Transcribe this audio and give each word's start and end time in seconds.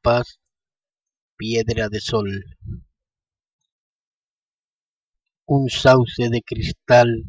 Paz, 0.00 0.40
Piedra 1.36 1.88
de 1.88 2.00
Sol. 2.00 2.44
Un 5.46 5.68
sauce 5.68 6.28
de 6.28 6.42
cristal, 6.42 7.24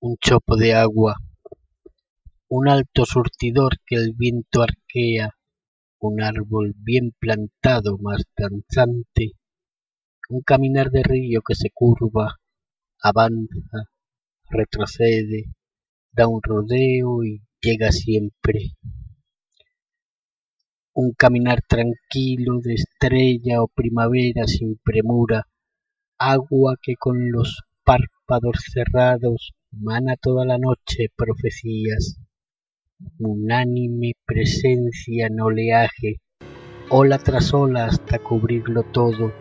un 0.00 0.16
chopo 0.16 0.56
de 0.56 0.74
agua, 0.74 1.14
un 2.48 2.68
alto 2.68 3.04
surtidor 3.04 3.74
que 3.86 3.96
el 3.96 4.14
viento 4.16 4.62
arquea, 4.62 5.36
un 6.00 6.22
árbol 6.22 6.72
bien 6.76 7.12
plantado 7.18 7.98
más 7.98 8.22
danzante, 8.36 9.32
un 10.30 10.40
caminar 10.40 10.90
de 10.90 11.02
río 11.02 11.42
que 11.46 11.54
se 11.54 11.68
curva, 11.70 12.40
avanza, 13.02 13.90
retrocede, 14.48 15.52
da 16.12 16.28
un 16.28 16.40
rodeo 16.42 17.24
y 17.24 17.42
llega 17.60 17.92
siempre 17.92 18.74
un 20.96 21.12
caminar 21.12 21.60
tranquilo 21.62 22.60
de 22.62 22.74
estrella 22.74 23.62
o 23.62 23.66
primavera 23.66 24.46
sin 24.46 24.76
premura, 24.76 25.48
agua 26.18 26.76
que 26.80 26.94
con 26.94 27.32
los 27.32 27.62
párpados 27.84 28.58
cerrados 28.72 29.54
mana 29.72 30.14
toda 30.16 30.44
la 30.44 30.56
noche 30.56 31.08
profecías, 31.16 32.20
unánime 33.18 34.12
presencia 34.24 35.26
en 35.26 35.40
oleaje, 35.40 36.20
ola 36.90 37.18
tras 37.18 37.52
ola 37.52 37.86
hasta 37.86 38.20
cubrirlo 38.20 38.84
todo, 38.84 39.32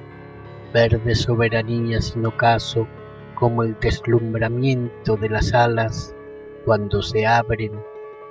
verde 0.74 1.14
soberanía 1.14 2.02
sin 2.02 2.26
ocaso, 2.26 2.88
como 3.36 3.62
el 3.62 3.80
deslumbramiento 3.80 5.18
de 5.18 5.30
las 5.30 5.54
alas 5.54 6.16
cuando 6.66 7.04
se 7.04 7.28
abren 7.28 7.74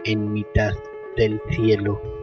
en 0.05 0.33
mitad 0.33 0.75
del 1.17 1.41
cielo 1.50 2.22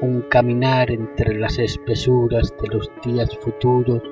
un 0.00 0.22
caminar 0.30 0.90
entre 0.90 1.36
las 1.38 1.58
espesuras 1.58 2.54
de 2.62 2.68
los 2.68 2.90
días 3.04 3.28
futuros 3.40 4.02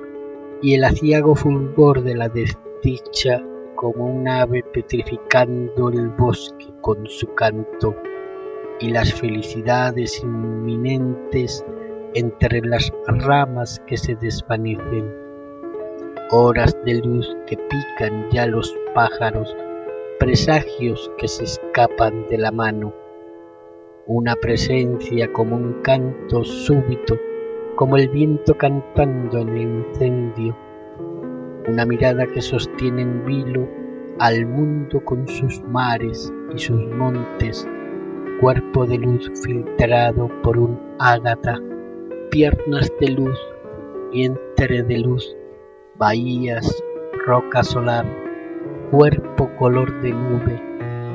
y 0.61 0.73
el 0.73 0.83
aciago 0.83 1.33
fulgor 1.33 2.03
de 2.03 2.15
la 2.15 2.27
desdicha 2.27 3.41
como 3.75 4.05
un 4.05 4.27
ave 4.27 4.63
petrificando 4.73 5.89
el 5.89 6.09
bosque 6.09 6.65
con 6.81 7.07
su 7.07 7.33
canto 7.35 7.95
y 8.81 8.89
las 8.89 9.13
felicidades 9.13 10.21
inminentes 10.21 11.63
entre 12.15 12.61
las 12.61 12.91
ramas 13.07 13.81
que 13.87 13.95
se 13.95 14.15
desvanecen, 14.15 15.13
horas 16.31 16.75
de 16.85 16.95
luz 16.95 17.33
que 17.47 17.57
pican 17.57 18.29
ya 18.31 18.45
los 18.45 18.75
pájaros, 18.93 19.55
presagios 20.19 21.11
que 21.17 21.27
se 21.27 21.45
escapan 21.45 22.27
de 22.29 22.39
la 22.39 22.51
mano 22.51 22.93
una 24.09 24.37
presencia 24.37 25.29
como 25.33 25.57
un 25.57 25.81
canto 25.81 26.41
súbito, 26.41 27.19
como 27.75 27.97
el 27.97 28.07
viento 28.07 28.57
cantando 28.57 29.39
en 29.39 29.49
el 29.49 29.61
incendio, 29.61 30.57
una 31.67 31.85
mirada 31.85 32.25
que 32.25 32.41
sostiene 32.41 33.01
en 33.01 33.25
vilo 33.25 33.67
al 34.19 34.45
mundo 34.45 35.03
con 35.03 35.27
sus 35.27 35.61
mares 35.63 36.33
y 36.55 36.57
sus 36.57 36.81
montes, 36.95 37.67
cuerpo 38.39 38.85
de 38.85 38.97
luz 38.97 39.29
filtrado 39.43 40.29
por 40.41 40.57
un 40.57 40.79
ágata, 40.99 41.59
piernas 42.31 42.89
de 43.01 43.09
luz, 43.09 43.37
vientre 44.13 44.83
de 44.83 44.99
luz, 44.99 45.35
bahías, 45.97 46.81
roca 47.25 47.61
solar, 47.61 48.05
cuerpo 48.89 49.49
color 49.59 50.01
de 50.01 50.13
nube, 50.13 50.63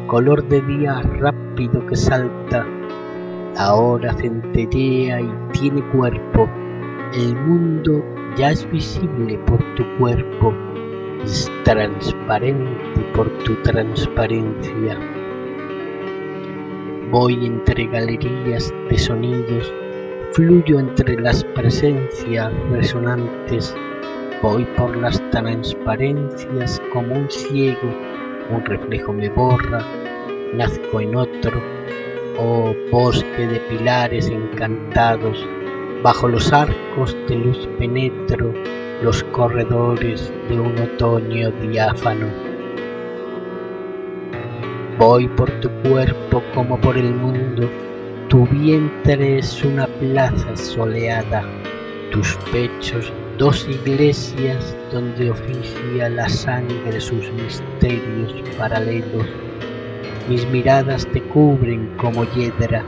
color 0.09 0.47
de 0.47 0.60
día 0.60 1.00
rápido 1.00 1.86
que 1.86 1.97
salta 1.97 2.66
ahora 3.56 4.14
centellea 4.14 5.20
y 5.20 5.32
tiene 5.52 5.82
cuerpo. 5.90 6.48
El 7.14 7.36
mundo 7.36 8.04
ya 8.36 8.50
es 8.50 8.70
visible 8.70 9.38
por 9.46 9.58
tu 9.74 9.84
cuerpo, 9.98 10.54
es 11.22 11.50
transparente 11.64 13.00
por 13.14 13.28
tu 13.44 13.54
transparencia. 13.62 14.98
Voy 17.10 17.44
entre 17.44 17.86
galerías 17.88 18.72
de 18.88 18.98
sonidos, 18.98 19.72
fluyo 20.32 20.80
entre 20.80 21.20
las 21.20 21.44
presencias 21.44 22.50
resonantes, 22.70 23.76
voy 24.42 24.64
por 24.76 24.96
las 24.96 25.20
transparencias 25.30 26.80
como 26.92 27.14
un 27.14 27.30
ciego, 27.30 27.94
un 28.50 28.64
reflejo 28.64 29.12
me 29.12 29.28
borra, 29.28 29.84
nazco 30.54 31.00
en 31.00 31.14
otro, 31.16 31.60
oh 32.38 32.75
bosque 32.91 33.47
de 33.47 33.60
pilares 33.60 34.28
encantados, 34.28 35.47
bajo 36.03 36.28
los 36.28 36.53
arcos 36.53 37.16
de 37.28 37.37
luz 37.37 37.69
penetro 37.78 38.53
los 39.03 39.25
corredores 39.25 40.32
de 40.48 40.60
un 40.60 40.78
otoño 40.78 41.50
diáfano. 41.50 42.26
Voy 44.98 45.26
por 45.28 45.50
tu 45.60 45.69
cuerpo 45.88 46.42
como 46.54 46.81
por 46.81 46.97
el 46.97 47.12
mundo, 47.12 47.69
tu 48.28 48.47
vientre 48.47 49.38
es 49.38 49.65
una 49.65 49.87
plaza 49.87 50.56
soleada, 50.56 51.44
tus 52.12 52.37
pechos 52.53 53.12
dos 53.38 53.66
iglesias 53.69 54.76
donde 54.92 55.31
oficia 55.31 56.09
la 56.09 56.28
sangre 56.28 57.00
sus 57.00 57.32
misterios 57.32 58.32
paralelos 58.56 59.26
mis 60.28 60.49
miradas 60.50 61.06
te 61.06 61.21
cubren 61.21 61.97
como 61.97 62.25
hiedra, 62.25 62.84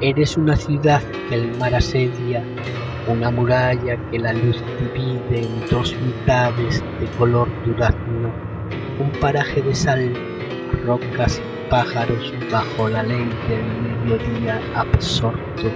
eres 0.00 0.36
una 0.36 0.56
ciudad 0.56 1.02
que 1.28 1.36
el 1.36 1.56
mar 1.58 1.74
asedia, 1.74 2.44
una 3.08 3.30
muralla 3.30 3.96
que 4.10 4.18
la 4.18 4.32
luz 4.32 4.62
divide 4.78 5.42
en 5.42 5.68
dos 5.70 5.94
mitades 6.00 6.82
de 6.98 7.06
color 7.16 7.48
durazno, 7.64 8.32
un 8.98 9.10
paraje 9.20 9.62
de 9.62 9.74
sal, 9.74 10.12
rocas 10.84 11.38
y 11.38 11.70
pájaros 11.70 12.32
bajo 12.50 12.88
la 12.88 13.02
ley 13.02 13.28
del 13.48 13.64
mediodía 13.80 14.60
absorto. 14.74 15.70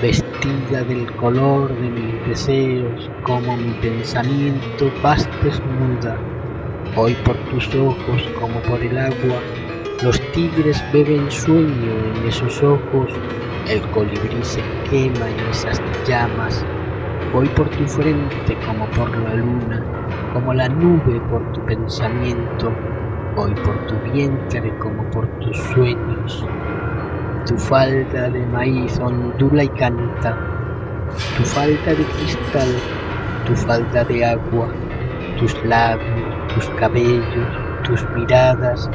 Vestida 0.00 0.82
del 0.84 1.14
color 1.16 1.78
de 1.78 1.90
mis 1.90 2.26
deseos, 2.26 3.10
como 3.22 3.56
mi 3.56 3.72
pensamiento 3.74 4.90
vas 5.02 5.28
desnuda, 5.42 6.33
Hoy 6.96 7.16
por 7.24 7.36
tus 7.50 7.74
ojos 7.74 8.22
como 8.38 8.62
por 8.62 8.80
el 8.80 8.96
agua, 8.98 9.42
los 10.00 10.20
tigres 10.32 10.80
beben 10.92 11.28
sueño 11.28 11.92
en 12.04 12.24
esos 12.28 12.62
ojos, 12.62 13.10
el 13.66 13.80
colibrí 13.90 14.44
se 14.44 14.62
quema 14.88 15.28
en 15.28 15.40
esas 15.50 15.82
llamas. 16.06 16.64
Voy 17.32 17.48
por 17.48 17.68
tu 17.70 17.88
frente 17.88 18.56
como 18.64 18.86
por 18.90 19.16
la 19.18 19.34
luna, 19.34 19.84
como 20.28 20.54
la 20.54 20.68
nube 20.68 21.20
por 21.20 21.50
tu 21.52 21.62
pensamiento, 21.62 22.78
voy 23.34 23.54
por 23.56 23.80
tu 23.86 23.98
vientre 23.98 24.76
como 24.78 25.10
por 25.10 25.26
tus 25.40 25.56
sueños. 25.72 26.44
Tu 27.44 27.58
falda 27.58 28.30
de 28.30 28.46
maíz 28.46 29.00
ondula 29.00 29.64
y 29.64 29.70
canta, 29.70 30.38
tu 31.34 31.44
falda 31.44 31.92
de 31.96 32.06
cristal, 32.06 32.70
tu 33.44 33.56
falda 33.56 34.04
de 34.04 34.24
agua, 34.24 34.72
tus 35.38 35.60
labios 35.64 36.33
tus 36.54 36.70
cabellos, 36.70 37.48
tus 37.82 38.06
miradas, 38.12 38.88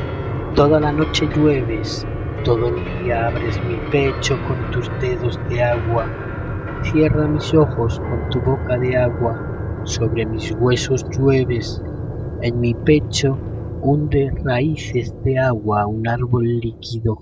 toda 0.56 0.80
la 0.80 0.94
noche 0.94 1.28
llueves, 1.28 2.08
todo 2.42 2.70
el 2.70 2.86
día 2.86 3.28
abres 3.28 3.60
mi 3.62 3.82
pecho 3.82 4.38
con 4.40 4.64
tus 4.72 4.90
dedos 4.98 5.42
de 5.50 5.62
agua, 5.62 6.08
cierra 6.82 7.28
mis 7.28 7.54
ojos 7.54 8.00
con 8.08 8.30
tu 8.30 8.40
boca 8.40 8.78
de 8.78 8.96
agua, 8.96 9.36
sobre 9.84 10.26
mis 10.26 10.54
huesos 10.58 11.04
llueves, 11.12 11.82
en 12.40 12.62
mi 12.62 12.76
pecho 12.76 13.42
hunde 13.82 14.30
raíces 14.42 15.14
de 15.22 15.38
agua 15.38 15.86
un 15.86 16.08
árbol 16.08 16.46
líquido. 16.62 17.18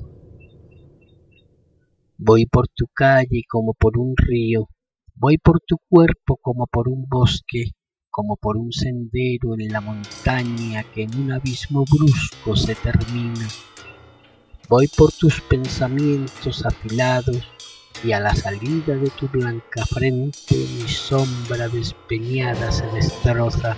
Voy 2.19 2.45
por 2.45 2.67
tu 2.67 2.85
calle 2.93 3.41
como 3.49 3.73
por 3.73 3.97
un 3.97 4.13
río, 4.15 4.69
voy 5.15 5.39
por 5.39 5.61
tu 5.65 5.77
cuerpo 5.89 6.37
como 6.43 6.67
por 6.67 6.89
un 6.89 7.05
bosque, 7.09 7.71
como 8.17 8.35
por 8.35 8.57
un 8.57 8.73
sendero 8.73 9.53
en 9.59 9.71
la 9.71 9.79
montaña 9.79 10.83
que 10.91 11.03
en 11.03 11.15
un 11.21 11.33
abismo 11.33 11.85
brusco 11.85 12.55
se 12.55 12.73
termina. 12.73 13.47
Voy 14.67 14.87
por 14.87 15.11
tus 15.11 15.39
pensamientos 15.41 16.65
afilados 16.65 17.47
y 18.03 18.13
a 18.13 18.19
la 18.19 18.33
salida 18.33 18.95
de 18.95 19.11
tu 19.11 19.27
blanca 19.27 19.85
frente 19.85 20.55
mi 20.55 20.87
sombra 20.87 21.69
despeñada 21.69 22.71
se 22.71 22.87
destroza. 22.87 23.77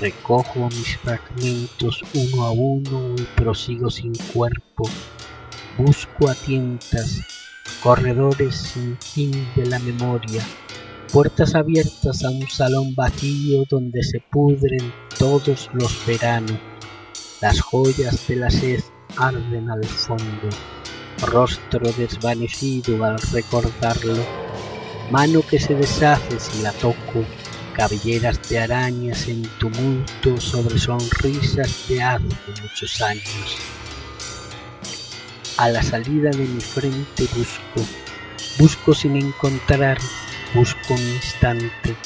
Recojo 0.00 0.68
mis 0.70 0.96
fragmentos 0.96 2.02
uno 2.12 2.46
a 2.46 2.50
uno 2.50 3.14
y 3.16 3.22
prosigo 3.36 3.88
sin 3.88 4.14
cuerpo. 4.32 4.90
Busco 5.78 6.28
a 6.28 6.34
tientas 6.34 7.20
corredores 7.84 8.56
sin 8.56 8.98
fin 8.98 9.30
de 9.54 9.66
la 9.66 9.78
memoria 9.78 10.44
puertas 11.14 11.54
abiertas 11.54 12.24
a 12.24 12.30
un 12.30 12.48
salón 12.48 12.92
vacío 12.96 13.62
donde 13.70 14.02
se 14.02 14.18
pudren 14.18 14.92
todos 15.16 15.70
los 15.72 16.04
veranos. 16.04 16.58
Las 17.40 17.60
joyas 17.60 18.26
de 18.26 18.34
la 18.34 18.50
sed 18.50 18.82
arden 19.16 19.70
al 19.70 19.84
fondo. 19.84 20.48
rostro 21.28 21.92
desvanecido 21.92 23.04
al 23.04 23.16
recordarlo, 23.30 24.24
mano 25.12 25.42
que 25.48 25.60
se 25.60 25.76
deshace 25.76 26.40
si 26.40 26.62
la 26.62 26.72
toco, 26.72 27.24
cabelleras 27.74 28.40
de 28.48 28.58
arañas 28.58 29.28
en 29.28 29.42
tumulto 29.60 30.40
sobre 30.40 30.76
sonrisas 30.80 31.86
de 31.88 32.02
hace 32.02 32.26
muchos 32.60 33.00
años. 33.00 33.56
A 35.58 35.68
la 35.68 35.82
salida 35.84 36.30
de 36.30 36.44
mi 36.44 36.60
frente 36.60 37.28
busco, 37.36 37.88
busco 38.58 38.92
sin 38.92 39.14
encontrar, 39.14 39.98
busco 40.54 40.94
un 40.94 41.00
instante, 41.00 41.96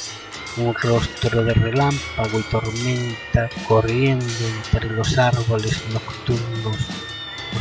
un 0.57 0.75
rostro 0.75 1.45
de 1.45 1.53
relámpago 1.53 2.41
y 2.41 2.43
tormenta 2.45 3.51
corriendo 3.69 4.27
entre 4.65 4.89
los 4.91 5.19
árboles 5.19 5.83
nocturnos, 5.93 6.77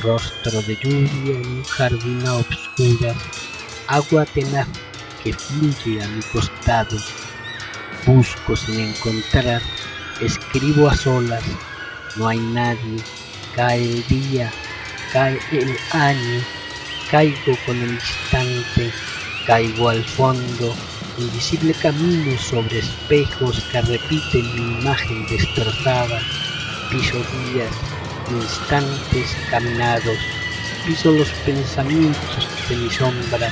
rostro 0.01 0.61
de 0.61 0.75
lluvia 0.77 1.35
en 1.35 1.45
un 1.45 1.63
jardín 1.65 2.25
a 2.25 2.35
obscuras, 2.35 3.17
agua 3.87 4.25
tenaz 4.25 4.67
que 5.23 5.33
fluye 5.33 6.01
a 6.01 6.07
mi 6.07 6.21
costado. 6.31 6.97
Busco 8.05 8.55
sin 8.55 8.79
encontrar, 8.79 9.61
escribo 10.21 10.89
a 10.89 10.95
solas, 10.95 11.43
no 12.15 12.29
hay 12.29 12.39
nadie, 12.39 13.03
cae 13.55 13.83
el 13.83 14.07
día, 14.07 14.49
cae 15.11 15.37
el 15.51 15.75
año, 15.91 16.41
caigo 17.11 17.57
con 17.65 17.75
el 17.75 17.91
instante, 17.91 18.93
caigo 19.47 19.87
al 19.87 20.03
fondo, 20.03 20.75
invisible 21.17 21.73
camino 21.81 22.37
sobre 22.37 22.79
espejos 22.79 23.63
que 23.71 23.81
repiten 23.81 24.43
mi 24.55 24.81
imagen 24.81 25.25
destrozada, 25.27 26.19
piso 26.91 27.15
días, 27.15 27.71
instantes 28.29 29.37
caminados, 29.49 30.17
piso 30.85 31.13
los 31.13 31.29
pensamientos 31.45 32.45
de 32.67 32.75
mi 32.75 32.89
sombra, 32.89 33.49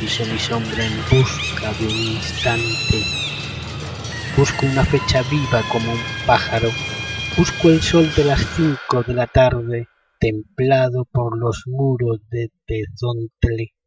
piso 0.00 0.26
mi 0.26 0.40
sombra 0.40 0.84
en 0.84 0.96
busca 1.08 1.72
de 1.78 1.86
un 1.86 1.96
instante. 2.16 3.04
Busco 4.36 4.66
una 4.66 4.84
fecha 4.84 5.22
viva 5.30 5.62
como 5.70 5.92
un 5.92 6.00
pájaro, 6.26 6.70
busco 7.36 7.68
el 7.68 7.80
sol 7.80 8.12
de 8.16 8.24
las 8.24 8.44
cinco 8.56 9.04
de 9.04 9.14
la 9.14 9.28
tarde, 9.28 9.86
templado 10.18 11.04
por 11.04 11.38
los 11.38 11.62
muros 11.66 12.18
de 12.28 12.50
Tezontle. 12.66 13.77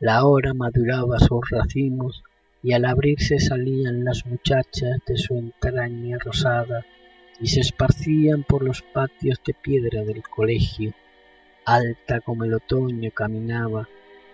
La 0.00 0.24
hora 0.24 0.54
maduraba 0.54 1.18
sus 1.18 1.50
racimos 1.50 2.22
y 2.62 2.72
al 2.72 2.84
abrirse 2.84 3.40
salían 3.40 4.04
las 4.04 4.24
muchachas 4.26 5.00
de 5.04 5.16
su 5.16 5.34
entraña 5.34 6.18
rosada 6.18 6.86
y 7.40 7.48
se 7.48 7.60
esparcían 7.60 8.44
por 8.44 8.62
los 8.62 8.82
patios 8.82 9.40
de 9.44 9.54
piedra 9.54 10.04
del 10.04 10.22
colegio. 10.22 10.92
Alta 11.64 12.20
como 12.20 12.44
el 12.44 12.54
otoño 12.54 13.10
caminaba, 13.10 13.88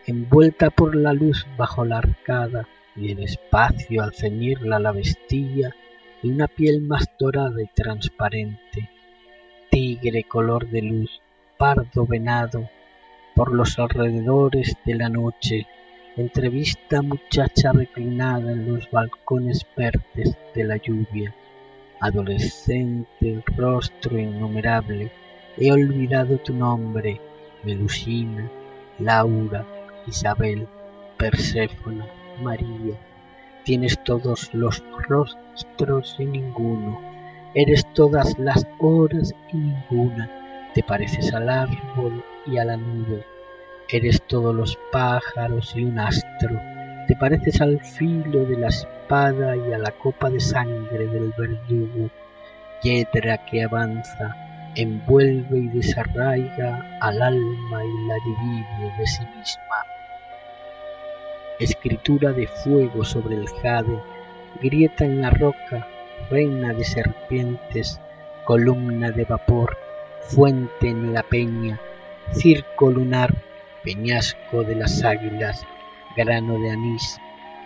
envuelta 0.06 0.69
por 0.69 0.94
la 0.94 1.14
luz 1.14 1.46
bajo 1.56 1.87
la 1.87 1.99
arcada, 1.99 2.69
y 2.94 3.12
el 3.12 3.22
espacio 3.22 4.02
al 4.02 4.12
ceñirla 4.12 4.78
la 4.78 4.93
vestía 4.93 5.75
de 6.22 6.28
una 6.28 6.46
piel 6.46 6.82
más 6.82 7.06
dorada 7.19 7.62
y 7.62 7.66
transparente. 7.75 8.90
Tigre 9.70 10.25
color 10.25 10.69
de 10.69 10.82
luz, 10.82 11.22
pardo 11.56 12.06
venado, 12.06 12.69
por 13.34 13.52
los 13.52 13.78
alrededores 13.78 14.76
de 14.84 14.94
la 14.94 15.08
noche, 15.08 15.66
entrevista 16.16 17.02
muchacha 17.02 17.72
reclinada 17.72 18.52
en 18.52 18.72
los 18.72 18.88
balcones 18.90 19.66
verdes 19.76 20.36
de 20.54 20.64
la 20.64 20.76
lluvia, 20.76 21.34
adolescente, 22.00 23.42
rostro 23.56 24.19
innumerable, 24.19 25.10
he 25.56 25.72
olvidado 25.72 26.38
tu 26.38 26.54
nombre, 26.54 27.20
Melusina, 27.64 28.48
Laura, 29.00 29.66
Isabel, 30.06 30.69
Perséfona, 31.16 32.06
María, 32.42 32.94
tienes 33.64 33.98
todos 34.04 34.54
los 34.54 34.84
rostros 35.08 36.16
y 36.19 36.26
ninguno, 36.26 37.00
eres 37.54 37.84
todas 37.94 38.38
las 38.38 38.66
horas 38.78 39.34
y 39.52 39.56
ninguna, 39.56 40.44
te 40.75 40.82
pareces 40.82 41.32
al 41.32 41.49
árbol 41.49 42.25
y 42.47 42.59
a 42.59 42.65
la 42.65 42.76
nube. 42.76 43.25
Eres 43.88 44.21
todos 44.23 44.53
los 44.53 44.76
pájaros 44.91 45.73
y 45.76 45.85
un 45.85 46.00
astro. 46.00 46.61
Te 47.06 47.15
pareces 47.15 47.61
al 47.61 47.81
filo 47.81 48.44
de 48.44 48.59
la 48.59 48.69
espada 48.69 49.56
y 49.56 49.73
a 49.73 49.79
la 49.79 49.93
copa 49.93 50.31
de 50.31 50.41
sangre 50.41 51.06
del 51.06 51.32
verdugo. 51.38 52.11
Hiedra 52.82 53.38
que 53.47 53.62
avanza, 53.62 54.35
envuelve 54.75 55.59
y 55.59 55.69
desarraiga 55.69 56.99
al 57.00 57.23
alma 57.23 57.85
y 57.85 58.09
la 58.09 58.17
divide 58.25 58.99
de 58.99 59.06
sí 59.06 59.23
misma. 59.37 59.76
Escritura 61.61 62.32
de 62.32 62.49
fuego 62.49 63.05
sobre 63.05 63.37
el 63.37 63.49
jade, 63.62 64.00
grieta 64.61 65.05
en 65.05 65.21
la 65.21 65.31
roca, 65.31 65.87
reina 66.31 66.73
de 66.73 66.85
serpientes, 66.85 68.00
columna 68.45 69.12
de 69.12 69.25
vapor, 69.25 69.84
fuente 70.28 70.88
en 70.88 71.12
la 71.12 71.23
peña, 71.23 71.81
circo 72.33 72.90
lunar, 72.90 73.35
peñasco 73.83 74.62
de 74.64 74.75
las 74.75 75.04
águilas, 75.04 75.66
grano 76.16 76.59
de 76.59 76.71
anís, 76.71 77.19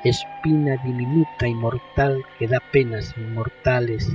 espina 0.05 0.77
diminuta 0.85 1.47
y 1.47 1.55
mortal 1.55 2.25
que 2.39 2.49
da 2.49 2.61
penas 2.73 3.15
inmortales, 3.17 4.13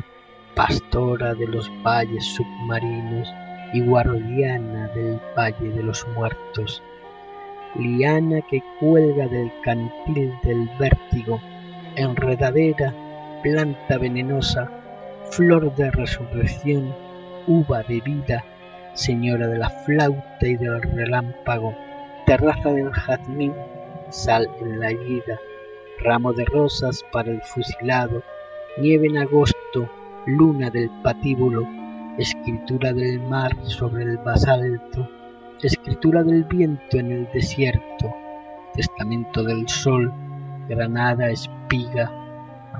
pastora 0.55 1.33
de 1.33 1.47
los 1.47 1.71
valles 1.83 2.25
submarinos 2.25 3.33
y 3.73 3.81
guardiana 3.81 4.87
del 4.89 5.19
valle 5.37 5.69
de 5.71 5.83
los 5.83 6.07
muertos, 6.09 6.83
liana 7.75 8.41
que 8.41 8.61
cuelga 8.79 9.27
del 9.27 9.51
cantil 9.63 10.33
del 10.43 10.69
vértigo, 10.79 11.41
enredadera, 11.95 12.93
planta 13.41 13.97
venenosa, 13.97 14.69
flor 15.31 15.73
de 15.75 15.89
resurrección, 15.91 16.93
uva 17.47 17.83
de 17.83 18.01
vida, 18.01 18.43
señora 18.93 19.47
de 19.47 19.57
la 19.57 19.69
flauta 19.69 20.47
y 20.47 20.55
del 20.55 20.81
relámpago, 20.81 21.75
terraza 22.25 22.71
del 22.71 22.91
jazmín, 22.91 23.53
sal 24.09 24.47
en 24.61 24.79
la 24.79 24.89
herida, 24.89 25.39
ramo 25.99 26.33
de 26.33 26.45
rosas 26.45 27.03
para 27.11 27.31
el 27.31 27.41
fusilado, 27.41 28.23
nieve 28.77 29.07
en 29.07 29.17
agosto, 29.17 29.89
luna 30.25 30.69
del 30.69 30.89
patíbulo, 31.01 31.67
escritura 32.17 32.93
del 32.93 33.19
mar 33.21 33.51
sobre 33.63 34.03
el 34.03 34.17
basalto, 34.17 35.09
escritura 35.61 36.23
del 36.23 36.43
viento 36.43 36.97
en 36.97 37.11
el 37.11 37.31
desierto, 37.31 38.13
testamento 38.73 39.43
del 39.43 39.67
sol, 39.67 40.11
granada 40.67 41.29
espiga, 41.29 42.11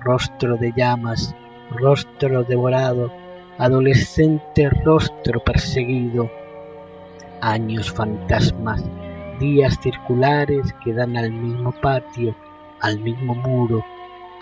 rostro 0.02 0.58
de 0.58 0.72
llamas, 0.76 1.36
rostro 1.72 2.44
devorado, 2.44 3.12
adolescente 3.58 4.68
rostro 4.84 5.40
perseguido, 5.44 6.30
años 7.40 7.92
fantasmas, 7.92 8.84
días 9.40 9.78
circulares 9.82 10.74
que 10.84 10.94
dan 10.94 11.16
al 11.18 11.32
mismo 11.32 11.72
patio, 11.72 12.36
al 12.82 13.00
mismo 13.00 13.36
muro, 13.36 13.86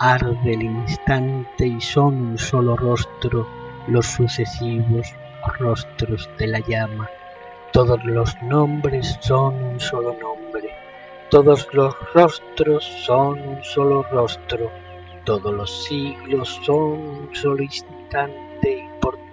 arde 0.00 0.54
el 0.54 0.62
instante 0.62 1.66
y 1.66 1.80
son 1.80 2.14
un 2.14 2.38
solo 2.38 2.74
rostro 2.74 3.46
los 3.86 4.06
sucesivos 4.06 5.14
rostros 5.58 6.30
de 6.38 6.46
la 6.46 6.60
llama. 6.60 7.08
Todos 7.72 8.02
los 8.04 8.40
nombres 8.42 9.18
son 9.20 9.62
un 9.62 9.80
solo 9.80 10.16
nombre, 10.20 10.70
todos 11.30 11.68
los 11.72 11.94
rostros 12.14 12.84
son 12.84 13.40
un 13.40 13.62
solo 13.62 14.04
rostro, 14.04 14.70
todos 15.24 15.52
los 15.52 15.84
siglos 15.84 16.60
son 16.64 16.92
un 16.92 17.28
solo 17.32 17.62
instante 17.62 18.91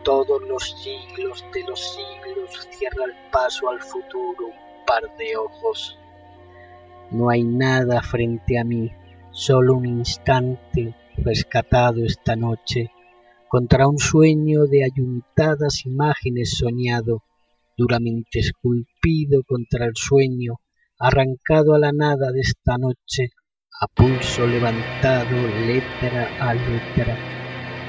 todos 0.09 0.41
los 0.49 0.63
siglos 0.81 1.45
de 1.53 1.61
los 1.65 1.79
siglos 1.79 2.67
cierra 2.71 3.05
el 3.05 3.13
paso 3.31 3.69
al 3.69 3.79
futuro 3.79 4.47
un 4.47 4.85
par 4.87 5.03
de 5.19 5.37
ojos. 5.37 5.99
No 7.11 7.29
hay 7.29 7.43
nada 7.43 8.01
frente 8.01 8.57
a 8.57 8.63
mí, 8.63 8.91
solo 9.29 9.75
un 9.75 9.85
instante 9.85 10.95
rescatado 11.15 12.03
esta 12.03 12.35
noche 12.35 12.89
contra 13.47 13.87
un 13.87 13.99
sueño 13.99 14.65
de 14.65 14.83
ayuntadas 14.83 15.85
imágenes 15.85 16.57
soñado, 16.57 17.21
duramente 17.77 18.39
esculpido 18.39 19.43
contra 19.47 19.85
el 19.85 19.95
sueño, 19.95 20.55
arrancado 20.97 21.75
a 21.75 21.79
la 21.79 21.91
nada 21.91 22.31
de 22.31 22.41
esta 22.41 22.79
noche, 22.79 23.29
a 23.79 23.85
pulso 23.85 24.47
levantado 24.47 25.37
letra 25.67 26.35
a 26.39 26.55
letra 26.55 27.38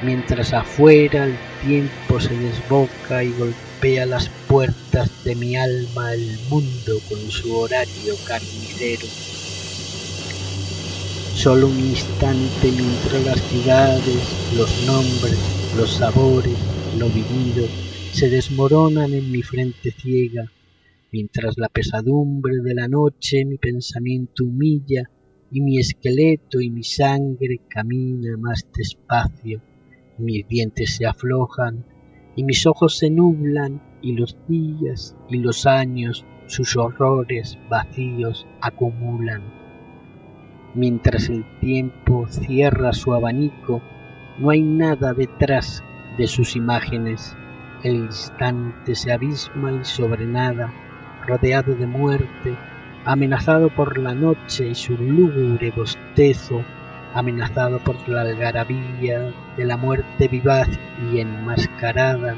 mientras 0.02 0.52
afuera 0.54 1.24
el 1.24 1.38
tiempo 1.60 2.18
se 2.20 2.34
desboca 2.34 3.22
y 3.22 3.32
golpea 3.32 4.06
las 4.06 4.30
puertas 4.48 5.10
de 5.24 5.36
mi 5.36 5.56
alma 5.56 6.14
el 6.14 6.38
mundo 6.48 7.00
con 7.08 7.30
su 7.30 7.54
horario 7.54 8.14
carnicero. 8.24 9.06
Solo 11.32 11.68
un 11.68 11.80
instante 11.80 12.72
mientras 12.72 13.22
las 13.22 13.40
ciudades, 13.48 14.24
los 14.50 14.78
nombres, 14.78 15.38
los 15.72 15.96
sabores, 15.96 16.58
lo 16.92 17.08
vivido, 17.10 17.66
se 18.12 18.28
desmoronan 18.28 19.12
en 19.14 19.30
mi 19.30 19.42
frente 19.42 19.92
ciega, 19.92 20.50
mientras 21.12 21.56
la 21.56 21.68
pesadumbre 21.68 22.56
de 22.62 22.74
la 22.74 22.88
noche 22.88 23.44
mi 23.44 23.58
pensamiento 23.58 24.44
humilla 24.44 25.04
y 25.52 25.60
mi 25.60 25.78
esqueleto 25.78 26.60
y 26.60 26.70
mi 26.70 26.82
sangre 26.84 27.60
camina 27.68 28.36
más 28.36 28.66
despacio, 28.74 29.62
mis 30.20 30.46
dientes 30.46 30.96
se 30.96 31.06
aflojan 31.06 31.84
y 32.36 32.44
mis 32.44 32.66
ojos 32.66 32.98
se 32.98 33.10
nublan 33.10 33.82
y 34.02 34.12
los 34.12 34.36
días 34.48 35.16
y 35.28 35.38
los 35.38 35.66
años 35.66 36.24
sus 36.46 36.76
horrores 36.76 37.58
vacíos 37.68 38.46
acumulan. 38.60 39.42
Mientras 40.74 41.28
el 41.28 41.44
tiempo 41.60 42.26
cierra 42.28 42.92
su 42.92 43.12
abanico, 43.14 43.82
no 44.38 44.50
hay 44.50 44.62
nada 44.62 45.12
detrás 45.12 45.82
de 46.16 46.26
sus 46.26 46.56
imágenes. 46.56 47.36
El 47.82 47.96
instante 47.96 48.94
se 48.94 49.12
abisma 49.12 49.72
y 49.72 49.84
sobre 49.84 50.26
nada, 50.26 50.72
rodeado 51.26 51.74
de 51.74 51.86
muerte, 51.86 52.56
amenazado 53.04 53.74
por 53.74 53.98
la 53.98 54.14
noche 54.14 54.68
y 54.68 54.74
su 54.74 54.96
lúgubre 54.96 55.72
bostezo, 55.72 56.62
amenazado 57.14 57.78
por 57.78 58.08
la 58.08 58.22
algarabía 58.22 59.32
de 59.56 59.64
la 59.64 59.76
muerte 59.76 60.28
vivaz 60.28 60.68
y 61.12 61.20
enmascarada, 61.20 62.36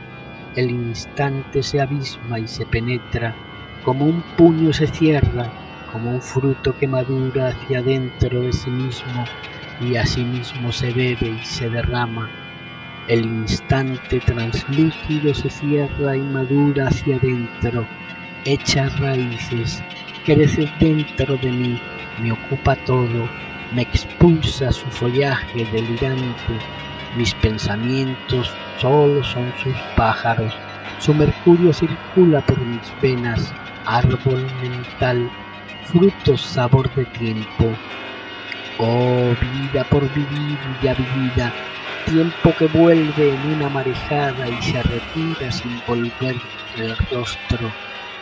el 0.57 0.71
instante 0.71 1.63
se 1.63 1.81
abisma 1.81 2.39
y 2.39 2.49
se 2.49 2.67
penetra, 2.67 3.35
como 3.85 4.05
un 4.05 4.23
puño 4.37 4.73
se 4.73 4.87
cierra, 4.87 5.51
como 5.93 6.11
un 6.11 6.23
fruto 6.23 6.77
que 6.79 6.87
madura 6.87 7.49
hacia 7.49 7.81
adentro 7.81 8.43
de 8.43 8.53
sí 8.53 8.71
mismo 8.71 9.27
y 9.81 9.97
a 9.97 10.07
sí 10.07 10.25
mismo 10.25 10.73
se 10.73 10.93
bebe 10.93 11.39
y 11.41 11.45
se 11.45 11.69
derrama. 11.69 12.31
El 13.09 13.25
instante 13.25 14.21
translúcido 14.21 15.35
se 15.35 15.51
cierra 15.51 16.17
y 16.17 16.21
madura 16.21 16.89
hacia 16.89 17.17
adentro, 17.17 17.85
echa 18.45 18.89
raíces, 18.91 19.83
crece 20.25 20.69
dentro 20.79 21.37
de 21.37 21.51
mí, 21.51 21.81
me 22.21 22.33
ocupa 22.33 22.77
todo, 22.77 23.29
me 23.75 23.83
expulsa 23.83 24.71
su 24.71 24.87
follaje 24.91 25.65
delirante, 25.73 26.53
mis 27.17 27.35
pensamientos 27.35 28.51
solo 28.79 29.23
son 29.25 29.53
sus 29.63 29.75
pájaros, 29.97 30.53
su 30.99 31.15
mercurio 31.15 31.73
circula 31.73 32.41
por 32.43 32.59
mis 32.61 32.93
venas, 33.01 33.53
árbol 33.87 34.47
mental, 34.61 35.31
fruto 35.85 36.37
sabor 36.37 36.95
de 36.95 37.05
tiempo. 37.07 37.71
Oh 38.79 39.35
vida 39.41 39.85
por 39.85 40.03
ya 40.83 40.95
vivida, 40.95 41.53
tiempo 42.07 42.55
que 42.59 42.67
vuelve 42.67 43.31
en 43.31 43.57
una 43.57 43.69
marejada 43.69 44.49
y 44.49 44.63
se 44.63 44.83
retira 44.83 45.51
sin 45.51 45.81
volver 45.87 46.37
el 46.77 46.97
rostro. 47.11 47.71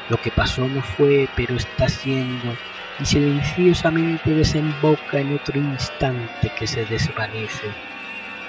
Lo 0.09 0.17
que 0.17 0.31
pasó 0.31 0.67
no 0.69 0.83
fue, 0.83 1.29
pero 1.37 1.57
está 1.57 1.89
siendo 1.89 2.55
y 3.01 3.07
silenciosamente 3.07 4.35
desemboca 4.35 5.21
en 5.21 5.33
otro 5.33 5.59
instante 5.59 6.51
que 6.55 6.67
se 6.67 6.85
desvanece. 6.85 7.75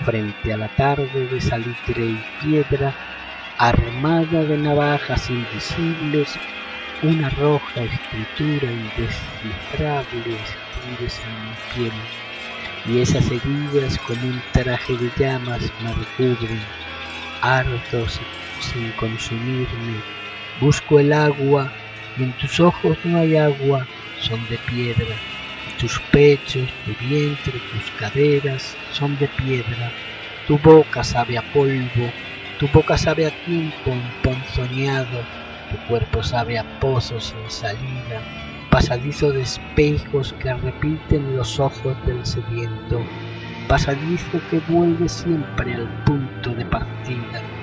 Frente 0.03 0.51
a 0.53 0.58
la 0.58 0.67
tarde 0.67 1.27
de 1.31 1.39
salitre 1.39 2.05
y 2.05 2.25
piedra, 2.38 2.98
armada 3.58 4.43
de 4.43 4.58
navajas 4.58 5.29
invisibles, 5.29 6.38
una 7.01 7.29
roja 7.29 7.81
escritura 7.84 8.72
indescifrable 8.72 10.41
escribe 10.43 11.08
en 11.24 11.43
mi 11.46 11.55
piel, 11.74 11.93
y 12.84 13.00
esas 13.00 13.31
heridas 13.31 13.98
como 14.00 14.27
un 14.27 14.41
traje 14.51 14.98
de 14.98 15.12
llamas 15.15 15.72
me 15.79 15.93
recubren, 15.93 16.60
ardo 17.41 18.08
sin 18.60 18.91
consumirme, 19.00 20.03
busco 20.60 21.00
el 21.00 21.13
agua, 21.13 21.74
y 22.17 22.24
en 22.24 22.34
tus 22.34 22.60
ojos 22.60 22.98
no 23.05 23.17
hay 23.17 23.38
agua, 23.38 23.88
son 24.21 24.47
de 24.47 24.57
piedra, 24.59 25.17
tus 25.77 25.99
pechos, 26.11 26.71
tu 26.85 26.93
vientre, 26.95 27.59
tus 27.71 27.91
caderas 27.91 28.77
son 28.91 29.17
de 29.17 29.27
piedra, 29.27 29.93
tu 30.45 30.57
boca 30.59 31.03
sabe 31.03 31.37
a 31.37 31.41
polvo, 31.41 32.13
tu 32.57 32.67
boca 32.67 32.97
sabe 32.97 33.25
a 33.25 33.31
tiempo 33.31 33.91
emponzoñado, 33.91 35.25
tu 35.69 35.77
cuerpo 35.87 36.21
sabe 36.21 36.59
a 36.59 36.63
pozo 36.79 37.19
sin 37.19 37.49
salida, 37.49 38.21
pasadizo 38.69 39.31
de 39.31 39.41
espejos 39.41 40.33
que 40.39 40.53
repiten 40.53 41.35
los 41.35 41.59
ojos 41.59 41.97
del 42.05 42.25
sediento, 42.25 43.01
pasadizo 43.67 44.39
que 44.49 44.59
vuelve 44.59 45.09
siempre 45.09 45.73
al 45.73 45.89
punto 46.05 46.51
de 46.51 46.65
partida. 46.65 47.60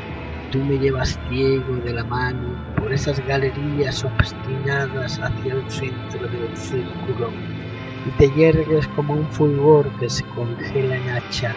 Tú 0.50 0.64
me 0.64 0.78
llevas 0.78 1.20
ciego 1.28 1.76
de 1.76 1.92
la 1.92 2.04
mano 2.04 2.56
por 2.78 2.90
esas 2.90 3.20
galerías 3.20 4.02
obstinadas 4.02 5.18
hacia 5.18 5.52
el 5.52 5.70
centro 5.70 6.26
del 6.28 6.56
círculo 6.56 7.34
y 8.06 8.10
te 8.12 8.30
yergues 8.30 8.88
como 8.88 9.12
un 9.12 9.30
fulgor 9.30 9.94
que 9.98 10.08
se 10.08 10.24
congela 10.34 10.96
en 10.96 11.10
hacha, 11.10 11.54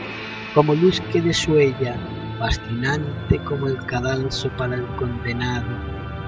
como 0.53 0.75
luz 0.75 1.01
que 1.10 1.21
desuella, 1.21 1.98
fascinante 2.38 3.39
como 3.45 3.67
el 3.67 3.77
cadalso 3.86 4.50
para 4.57 4.75
el 4.75 4.86
condenado, 4.98 5.69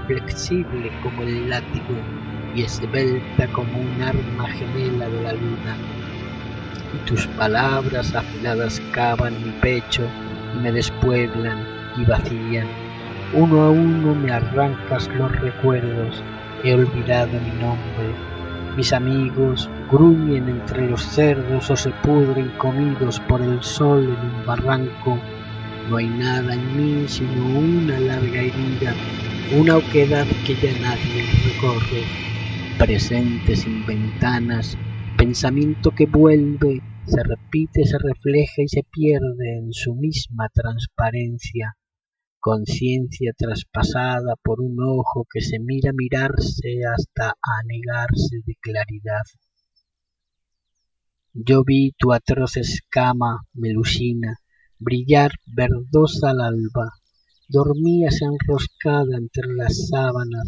flexible 0.06 0.90
como 1.02 1.22
el 1.24 1.50
látigo 1.50 2.00
y 2.54 2.62
esbelta 2.62 3.46
como 3.48 3.78
un 3.78 4.00
arma 4.00 4.48
gemela 4.48 5.10
de 5.10 5.22
la 5.22 5.32
luna. 5.34 5.76
Y 6.94 6.98
tus 7.00 7.26
palabras 7.28 8.14
afiladas 8.14 8.80
cavan 8.92 9.42
mi 9.42 9.52
pecho 9.60 10.08
y 10.54 10.60
me 10.60 10.72
despueblan 10.72 11.73
y. 11.96 13.36
Uno 13.36 13.62
a 13.62 13.70
uno 13.70 14.14
me 14.14 14.32
arrancas 14.32 15.08
los 15.16 15.30
recuerdos, 15.40 16.22
he 16.64 16.74
olvidado 16.74 17.32
mi 17.40 17.50
nombre. 17.60 18.14
Mis 18.76 18.92
amigos 18.92 19.70
gruñen 19.90 20.48
entre 20.48 20.88
los 20.88 21.02
cerdos 21.02 21.70
o 21.70 21.76
se 21.76 21.90
pudren 21.90 22.50
comidos 22.58 23.20
por 23.20 23.40
el 23.40 23.62
sol 23.62 24.04
en 24.04 24.30
un 24.30 24.46
barranco. 24.46 25.18
No 25.88 25.96
hay 25.96 26.08
nada 26.08 26.54
en 26.54 26.76
mí 26.76 27.04
sino 27.06 27.44
una 27.46 27.98
larga 28.00 28.40
herida, 28.40 28.94
una 29.56 29.76
oquedad 29.76 30.26
que 30.44 30.54
ya 30.54 30.72
nadie 30.80 31.24
recorre. 31.44 32.02
Presente 32.78 33.54
sin 33.54 33.86
ventanas, 33.86 34.76
pensamiento 35.16 35.92
que 35.92 36.06
vuelve, 36.06 36.82
se 37.06 37.22
repite, 37.22 37.84
se 37.84 37.98
refleja 37.98 38.62
y 38.62 38.68
se 38.68 38.82
pierde 38.90 39.58
en 39.58 39.72
su 39.72 39.94
misma 39.94 40.48
transparencia 40.52 41.76
conciencia 42.44 43.32
traspasada 43.38 44.36
por 44.36 44.60
un 44.60 44.76
ojo 44.78 45.26
que 45.32 45.40
se 45.40 45.58
mira 45.58 45.92
mirarse 45.94 46.82
hasta 46.94 47.32
anegarse 47.40 48.42
de 48.44 48.54
claridad. 48.60 49.24
Yo 51.32 51.64
vi 51.64 51.92
tu 51.96 52.12
atroz 52.12 52.58
escama, 52.58 53.46
melusina, 53.54 54.40
brillar 54.78 55.30
verdosa 55.46 56.32
al 56.32 56.42
alba. 56.42 56.90
Dormías 57.48 58.20
enroscada 58.20 59.16
entre 59.16 59.50
las 59.54 59.88
sábanas 59.88 60.46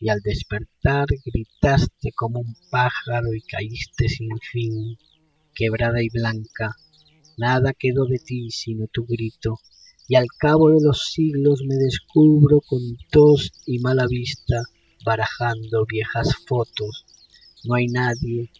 y 0.00 0.08
al 0.08 0.20
despertar 0.20 1.08
gritaste 1.26 2.12
como 2.16 2.40
un 2.40 2.54
pájaro 2.70 3.34
y 3.34 3.42
caíste 3.42 4.08
sin 4.08 4.30
fin, 4.50 4.96
quebrada 5.54 6.02
y 6.02 6.08
blanca. 6.08 6.74
Nada 7.36 7.74
quedó 7.78 8.06
de 8.06 8.18
ti 8.18 8.50
sino 8.50 8.86
tu 8.86 9.04
grito 9.04 9.58
y 10.06 10.16
al 10.16 10.26
cabo 10.38 10.70
de 10.70 10.82
los 10.82 11.06
siglos 11.12 11.62
me 11.66 11.76
descubro 11.76 12.60
con 12.60 12.80
tos 13.10 13.52
y 13.66 13.78
mala 13.78 14.06
vista 14.06 14.62
barajando 15.04 15.86
viejas 15.86 16.34
fotos. 16.46 17.06
No 17.64 17.74
hay 17.74 17.86
nadie, 17.86 18.50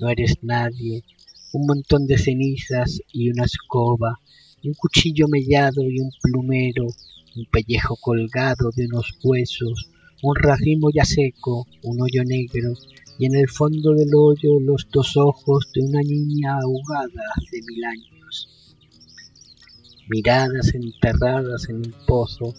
no 0.00 0.08
eres 0.08 0.36
nadie, 0.42 1.04
un 1.52 1.66
montón 1.66 2.06
de 2.06 2.16
cenizas 2.16 3.00
y 3.12 3.28
una 3.30 3.44
escoba, 3.44 4.18
un 4.64 4.72
cuchillo 4.74 5.26
mellado 5.28 5.82
y 5.82 6.00
un 6.00 6.10
plumero, 6.22 6.86
un 7.36 7.46
pellejo 7.52 7.96
colgado 8.00 8.70
de 8.74 8.86
unos 8.86 9.12
huesos, 9.22 9.90
un 10.22 10.34
racimo 10.36 10.88
ya 10.90 11.04
seco, 11.04 11.66
un 11.82 12.00
hoyo 12.00 12.24
negro, 12.24 12.72
y 13.18 13.26
en 13.26 13.34
el 13.34 13.48
fondo 13.48 13.92
del 13.92 14.08
hoyo 14.14 14.58
los 14.58 14.88
dos 14.90 15.16
ojos 15.16 15.68
de 15.74 15.82
una 15.82 16.00
niña 16.00 16.56
ahogada 16.62 17.22
hace 17.36 17.60
mil 17.62 17.84
años 17.84 18.13
miradas 20.08 20.74
enterradas 20.74 21.68
en 21.68 21.76
un 21.76 21.94
pozo, 22.06 22.54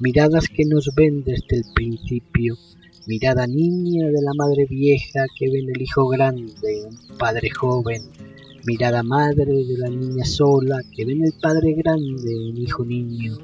miradas 0.00 0.46
que 0.48 0.64
nos 0.64 0.90
ven 0.94 1.22
desde 1.24 1.56
el 1.56 1.64
principio, 1.74 2.56
mirada 3.06 3.46
niña 3.46 4.06
de 4.06 4.22
la 4.22 4.32
madre 4.36 4.66
vieja 4.68 5.24
que 5.38 5.50
ven 5.50 5.68
el 5.74 5.82
hijo 5.82 6.08
grande, 6.08 6.52
un 7.10 7.18
padre 7.18 7.50
joven, 7.50 8.02
mirada 8.66 9.02
madre 9.02 9.64
de 9.64 9.78
la 9.78 9.88
niña 9.88 10.24
sola 10.24 10.80
que 10.94 11.04
ven 11.04 11.22
el 11.22 11.32
padre 11.40 11.74
grande, 11.74 12.50
un 12.50 12.56
hijo 12.56 12.84
niño, 12.84 13.38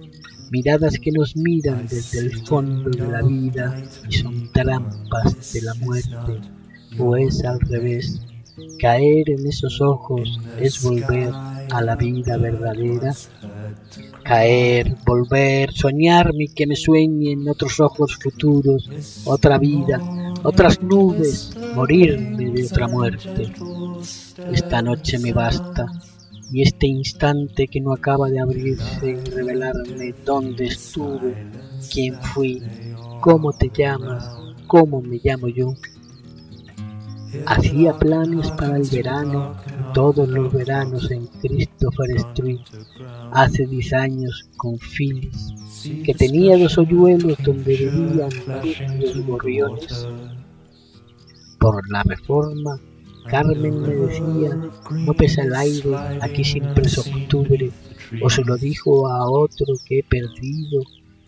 miradas 0.50 0.98
que 0.98 1.12
nos 1.12 1.36
miran 1.36 1.86
desde 1.88 2.20
el 2.20 2.32
fondo 2.46 2.90
de 2.90 3.06
la 3.06 3.22
vida 3.22 3.82
y 4.08 4.12
son 4.12 4.50
trampas 4.52 5.52
de 5.52 5.62
la 5.62 5.74
muerte, 5.74 6.40
o 6.98 7.16
es 7.16 7.44
al 7.44 7.60
revés, 7.60 8.20
Caer 8.78 9.30
en 9.30 9.46
esos 9.46 9.80
ojos 9.80 10.38
es 10.58 10.82
volver 10.82 11.30
a 11.70 11.80
la 11.80 11.96
vida 11.96 12.36
verdadera. 12.36 13.14
Caer, 14.24 14.94
volver, 15.06 15.72
soñarme 15.72 16.46
que 16.54 16.66
me 16.66 16.76
sueñen 16.76 17.48
otros 17.48 17.80
ojos 17.80 18.18
futuros, 18.22 18.90
otra 19.24 19.58
vida, 19.58 20.00
otras 20.42 20.82
nubes, 20.82 21.50
morirme 21.74 22.50
de 22.50 22.66
otra 22.66 22.88
muerte. 22.88 23.52
Esta 24.50 24.82
noche 24.82 25.18
me 25.18 25.32
basta 25.32 25.86
y 26.52 26.62
este 26.62 26.86
instante 26.86 27.66
que 27.66 27.80
no 27.80 27.92
acaba 27.94 28.28
de 28.28 28.40
abrirse 28.40 29.18
y 29.24 29.30
revelarme 29.30 30.14
dónde 30.24 30.66
estuve, 30.66 31.34
quién 31.90 32.14
fui, 32.20 32.62
cómo 33.20 33.52
te 33.52 33.70
llamas, 33.74 34.28
cómo 34.66 35.00
me 35.00 35.18
llamo 35.24 35.48
yo. 35.48 35.74
Hacía 37.46 37.94
planes 37.98 38.50
para 38.52 38.76
el 38.76 38.88
verano, 38.90 39.56
todos 39.94 40.28
los 40.28 40.52
veranos 40.52 41.10
en 41.10 41.26
Christopher 41.40 42.16
Street, 42.16 42.60
hace 43.32 43.66
diez 43.66 43.92
años 43.92 44.48
con 44.56 44.78
Phyllis, 44.78 45.54
que 46.04 46.14
tenía 46.14 46.58
dos 46.58 46.76
hoyuelos 46.76 47.38
donde 47.42 47.76
vivían 47.76 48.30
y 49.00 49.22
gorriones. 49.22 50.06
Por 51.58 51.90
la 51.90 52.02
reforma, 52.02 52.78
Carmen 53.28 53.80
me 53.80 53.94
decía, 53.94 54.50
no 54.90 55.14
pesa 55.14 55.42
el 55.42 55.54
aire, 55.54 55.96
aquí 56.20 56.44
siempre 56.44 56.84
es 56.84 56.98
octubre, 56.98 57.70
o 58.22 58.28
se 58.28 58.44
lo 58.44 58.56
dijo 58.56 59.08
a 59.08 59.30
otro 59.30 59.74
que 59.86 60.00
he 60.00 60.02
perdido, 60.02 60.82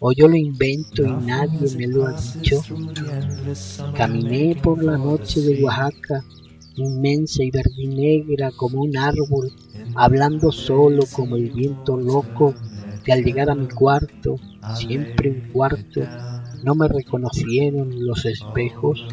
o 0.06 0.12
yo 0.12 0.28
lo 0.28 0.37
invento 0.37 1.02
y 1.02 1.12
nadie 1.25 1.75
me 1.78 1.87
lo 1.87 2.06
ha 2.06 2.12
dicho. 2.12 2.61
Caminé 3.96 4.54
por 4.62 4.84
la 4.84 4.99
noche 4.99 5.40
de 5.40 5.64
Oaxaca, 5.64 6.23
inmensa 6.76 7.42
y 7.42 7.50
verdinegra 7.50 8.50
como 8.54 8.82
un 8.82 8.94
árbol, 8.99 9.50
hablando 9.94 10.52
solo 10.52 11.04
como 11.11 11.37
el 11.37 11.49
viento 11.52 11.96
loco, 11.96 12.54
que 13.02 13.14
al 13.14 13.25
llegar 13.25 13.49
a 13.49 13.54
mi 13.54 13.66
cuarto, 13.66 14.37
siempre 14.75 15.30
un 15.30 15.52
cuarto, 15.54 16.02
no 16.62 16.75
me 16.75 16.87
reconocieron 16.87 18.04
los 18.04 18.26
espejos. 18.26 19.06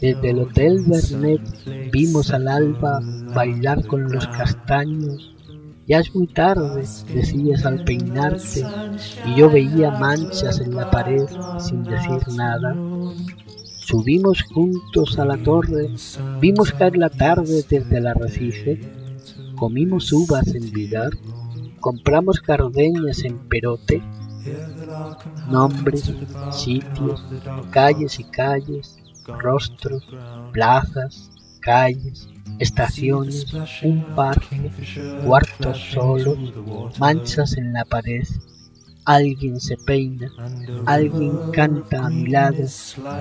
Desde 0.00 0.30
el 0.30 0.40
Hotel 0.40 0.84
Bernet 0.88 1.90
vimos 1.92 2.32
al 2.32 2.48
alba 2.48 2.98
bailar 3.32 3.86
con 3.86 4.10
los 4.10 4.26
castaños 4.26 5.37
ya 5.88 6.00
es 6.00 6.14
muy 6.14 6.26
tarde, 6.26 6.84
decías 7.14 7.64
al 7.64 7.82
peinarte, 7.82 8.62
y 9.24 9.36
yo 9.36 9.48
veía 9.50 9.90
manchas 9.92 10.60
en 10.60 10.74
la 10.74 10.90
pared 10.90 11.26
sin 11.58 11.82
decir 11.82 12.28
nada. 12.36 12.76
Subimos 13.80 14.42
juntos 14.42 15.18
a 15.18 15.24
la 15.24 15.38
torre, 15.38 15.88
vimos 16.40 16.72
caer 16.72 16.98
la 16.98 17.08
tarde 17.08 17.64
desde 17.66 17.96
el 17.96 18.06
arrecife, 18.06 18.80
comimos 19.56 20.12
uvas 20.12 20.54
en 20.54 20.70
Vidar, 20.70 21.12
compramos 21.80 22.40
cardeñas 22.40 23.24
en 23.24 23.38
Perote, 23.48 24.02
nombres, 25.48 26.12
sitios, 26.50 27.24
calles 27.70 28.20
y 28.20 28.24
calles, 28.24 28.98
rostros, 29.38 30.06
plazas, 30.52 31.30
calles, 31.60 32.28
estaciones, 32.58 33.46
un 33.82 34.02
parque, 34.14 34.70
cuartos 35.24 35.78
solos, 35.92 36.38
manchas 36.98 37.56
en 37.56 37.72
la 37.72 37.84
pared. 37.84 38.26
Alguien 39.04 39.60
se 39.60 39.76
peina, 39.76 40.30
alguien 40.84 41.52
canta 41.52 42.06
a 42.06 42.10
mi 42.10 42.26
lado, 42.26 42.64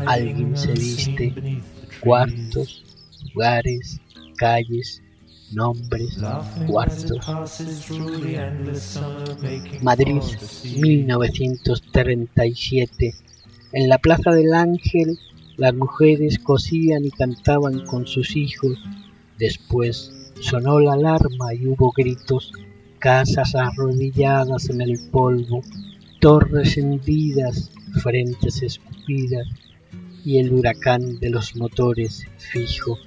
alguien 0.06 0.58
se 0.58 0.74
viste, 0.74 1.62
cuartos, 2.02 2.84
lugares, 3.34 4.02
calles, 4.38 5.02
nombres, 5.54 6.18
cuartos. 6.68 7.26
Madrid, 9.82 10.22
1937. 10.78 13.16
En 13.72 13.90
la 13.90 13.98
Plaza 13.98 14.32
del 14.32 14.54
Ángel, 14.54 15.18
las 15.56 15.74
mujeres 15.74 16.38
cosían 16.40 17.06
y 17.06 17.12
cantaban 17.12 17.86
con 17.86 18.06
sus 18.08 18.36
hijos 18.36 18.78
Después 19.38 20.32
sonó 20.40 20.80
la 20.80 20.94
alarma 20.94 21.54
y 21.54 21.68
hubo 21.68 21.92
gritos, 21.96 22.52
casas 22.98 23.54
arrodilladas 23.54 24.70
en 24.70 24.82
el 24.82 25.00
polvo, 25.12 25.62
torres 26.20 26.78
hendidas, 26.78 27.72
frentes 28.02 28.64
escupidas 28.64 29.48
y 30.26 30.40
el 30.40 30.52
huracán 30.52 31.20
de 31.20 31.30
los 31.30 31.56
motores 31.56 32.26
fijo. 32.38 32.98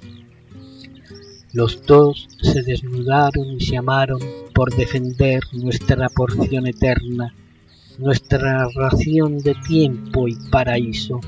Los 1.53 1.85
dos 1.85 2.29
se 2.41 2.61
desnudaron 2.61 3.47
y 3.47 3.59
se 3.59 3.75
amaron 3.75 4.19
por 4.55 4.73
defender 4.73 5.41
nuestra 5.51 6.07
porción 6.07 6.65
eterna, 6.65 7.35
nuestra 7.97 8.69
ración 8.73 9.37
de 9.39 9.53
tiempo 9.67 10.29
y 10.29 10.35
paraíso, 10.49 11.19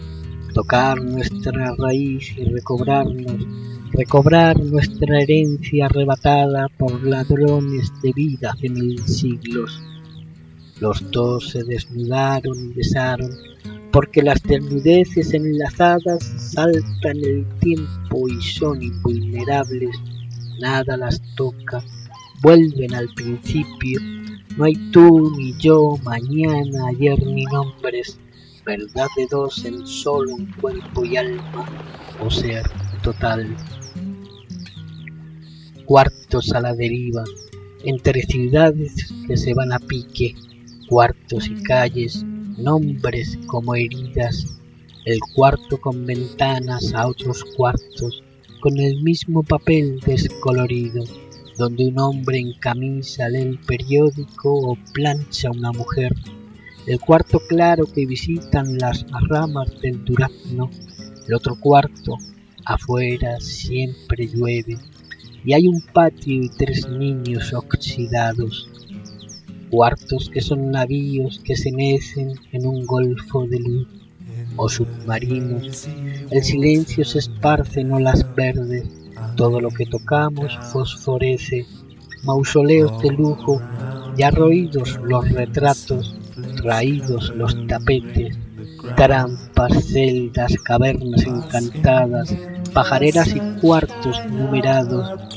tocar 0.54 1.02
nuestra 1.04 1.76
raíz 1.78 2.38
y 2.38 2.46
recobrarnos 2.46 3.46
recobrar 3.94 4.60
nuestra 4.60 5.22
herencia 5.22 5.86
arrebatada 5.86 6.68
por 6.80 7.04
ladrones 7.04 7.92
de 8.02 8.12
vida 8.14 8.52
hace 8.52 8.70
mil 8.70 9.00
siglos. 9.06 9.82
Los 10.80 11.12
dos 11.12 11.52
se 11.52 11.64
desnudaron 11.64 12.72
y 12.72 12.74
besaron, 12.74 13.30
porque 13.92 14.24
las 14.24 14.42
desnudeces 14.42 15.34
enlazadas 15.36 16.24
saltan 16.38 17.18
el 17.18 17.46
tiempo 17.60 18.28
y 18.28 18.42
son 18.42 18.82
invulnerables, 18.82 19.96
nada 20.60 20.98
las 20.98 21.22
toca, 21.36 21.84
vuelven 22.42 22.96
al 22.96 23.08
principio, 23.14 24.00
no 24.58 24.64
hay 24.64 24.76
tú 24.92 25.32
ni 25.38 25.54
yo, 25.60 25.98
mañana, 26.04 26.88
ayer 26.88 27.24
ni 27.24 27.46
nombres, 27.46 28.20
verdad 28.66 29.08
de 29.16 29.28
dos 29.30 29.64
en 29.66 29.86
solo 29.86 30.34
un 30.34 30.52
cuerpo 30.54 31.06
y 31.06 31.16
alma, 31.16 31.70
o 32.20 32.32
ser 32.32 32.64
total 33.04 33.56
cuartos 35.86 36.52
a 36.54 36.62
la 36.62 36.74
deriva, 36.74 37.24
entre 37.84 38.22
ciudades 38.24 39.14
que 39.28 39.38
se 39.38 39.54
van 39.54 39.74
a 39.74 39.80
pique, 39.80 40.36
cuartos 40.88 41.48
y 41.48 41.62
calles, 41.64 42.24
nombres 42.58 43.38
como 43.48 43.76
heridas, 43.76 44.46
el 45.06 45.20
cuarto 45.36 45.80
con 45.80 46.06
ventanas 46.06 46.94
a 46.94 47.08
otros 47.08 47.44
cuartos, 47.58 48.24
con 48.62 48.78
el 48.80 49.02
mismo 49.04 49.44
papel 49.44 50.00
descolorido, 50.00 51.04
donde 51.58 51.88
un 51.88 52.00
hombre 52.00 52.40
en 52.40 52.54
camisa 52.60 53.28
lee 53.28 53.42
el 53.42 53.60
periódico 53.60 54.54
o 54.54 54.78
plancha 54.94 55.52
una 55.52 55.72
mujer, 55.72 56.14
el 56.86 57.00
cuarto 57.00 57.40
claro 57.48 57.86
que 57.86 58.06
visitan 58.06 58.78
las 58.78 59.06
ramas 59.30 59.70
del 59.82 60.04
durazno, 60.04 60.70
el 61.28 61.34
otro 61.34 61.56
cuarto, 61.60 62.18
afuera 62.66 63.40
siempre 63.40 64.28
llueve, 64.28 64.78
y 65.46 65.54
hay 65.54 65.68
un 65.68 65.82
patio 65.82 66.44
y 66.44 66.50
tres 66.50 66.88
niños 66.88 67.54
oxidados, 67.54 68.70
cuartos 69.70 70.30
que 70.30 70.42
son 70.42 70.72
navíos 70.72 71.42
que 71.44 71.56
se 71.56 71.72
mecen 71.72 72.34
en 72.52 72.66
un 72.66 72.86
golfo 72.86 73.46
de 73.48 73.60
luz 73.60 73.88
o 74.56 74.70
submarinos. 74.70 75.88
El 76.30 76.44
silencio 76.44 77.04
se 77.06 77.20
esparce 77.20 77.82
en 77.82 77.92
olas 77.92 78.26
verdes, 78.36 78.86
todo 79.36 79.60
lo 79.60 79.70
que 79.70 79.86
tocamos 79.86 80.58
fosforece, 80.72 81.66
mausoleos 82.24 83.02
de 83.02 83.12
lujo, 83.12 83.62
ya 84.18 84.32
roídos 84.32 85.00
los 85.04 85.30
retratos, 85.30 86.16
traídos 86.62 87.34
los 87.36 87.68
tapetes, 87.68 88.38
trampas, 88.96 89.86
celdas, 89.86 90.54
cavernas 90.64 91.26
encantadas, 91.26 92.36
pajareras 92.74 93.36
y 93.36 93.40
cuartos 93.60 94.20
numerados. 94.30 95.33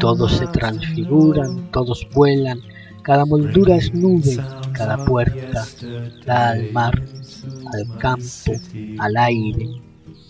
Todos 0.00 0.32
se 0.38 0.46
transfiguran, 0.46 1.70
todos 1.70 2.08
vuelan, 2.14 2.58
cada 3.02 3.26
moldura 3.26 3.76
es 3.76 3.92
nube, 3.92 4.38
cada 4.72 5.04
puerta 5.04 5.66
da 6.24 6.50
al 6.50 6.72
mar, 6.72 7.02
al 7.74 7.98
campo, 7.98 8.52
al 8.98 9.16
aire, 9.18 9.68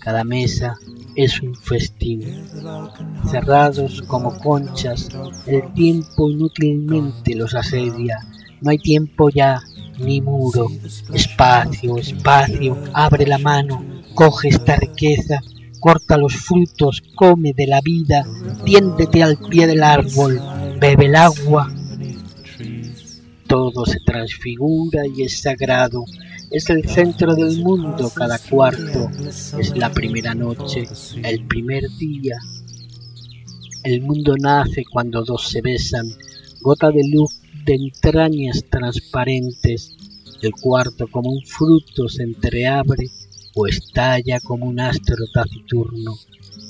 cada 0.01 0.25
mesa 0.25 0.77
es 1.15 1.41
un 1.41 1.55
festín. 1.55 2.21
Cerrados 3.31 4.03
como 4.03 4.37
conchas, 4.39 5.09
el 5.47 5.73
tiempo 5.75 6.29
inútilmente 6.29 7.37
los 7.37 7.55
asedia, 7.55 8.19
no 8.61 8.71
hay 8.71 8.79
tiempo 8.79 9.31
ya, 9.31 9.63
ni 9.99 10.21
muro, 10.21 10.67
espacio, 11.15 11.97
espacio, 11.97 12.77
abre 12.93 13.25
la 13.27 13.39
mano, 13.39 13.85
coge 14.15 14.49
esta 14.49 14.77
riqueza 14.77 15.41
corta 15.81 16.19
los 16.19 16.35
frutos, 16.37 17.03
come 17.17 17.53
de 17.55 17.67
la 17.67 17.81
vida, 17.81 18.25
tiéndete 18.65 19.23
al 19.23 19.39
pie 19.39 19.67
del 19.67 19.83
árbol, 19.83 20.41
bebe 20.79 21.07
el 21.07 21.17
agua. 21.17 21.73
Todo 23.49 23.85
se 23.87 23.99
transfigura 24.07 25.03
y 25.07 25.23
es 25.23 25.41
sagrado. 25.41 26.05
Es 26.53 26.69
el 26.71 26.89
centro 26.89 27.35
del 27.35 27.63
mundo 27.63 28.11
cada 28.15 28.39
cuarto. 28.39 29.09
Es 29.27 29.77
la 29.77 29.91
primera 29.91 30.35
noche, 30.35 30.85
el 31.25 31.47
primer 31.47 31.89
día, 31.99 32.37
El 33.83 34.03
mundo 34.03 34.35
nace 34.39 34.85
cuando 34.85 35.25
dos 35.25 35.49
se 35.49 35.63
besan, 35.63 36.07
gota 36.61 36.91
de 36.91 37.03
luz 37.09 37.41
de 37.65 37.75
entrañas 37.75 38.63
transparentes. 38.71 39.97
El 40.43 40.53
cuarto 40.53 41.07
como 41.11 41.31
un 41.31 41.43
fruto 41.45 42.09
se 42.09 42.25
entreabre 42.25 43.07
estalla 43.67 44.41
como 44.41 44.67
un 44.67 44.81
astro 44.81 45.25
taciturno. 45.33 46.17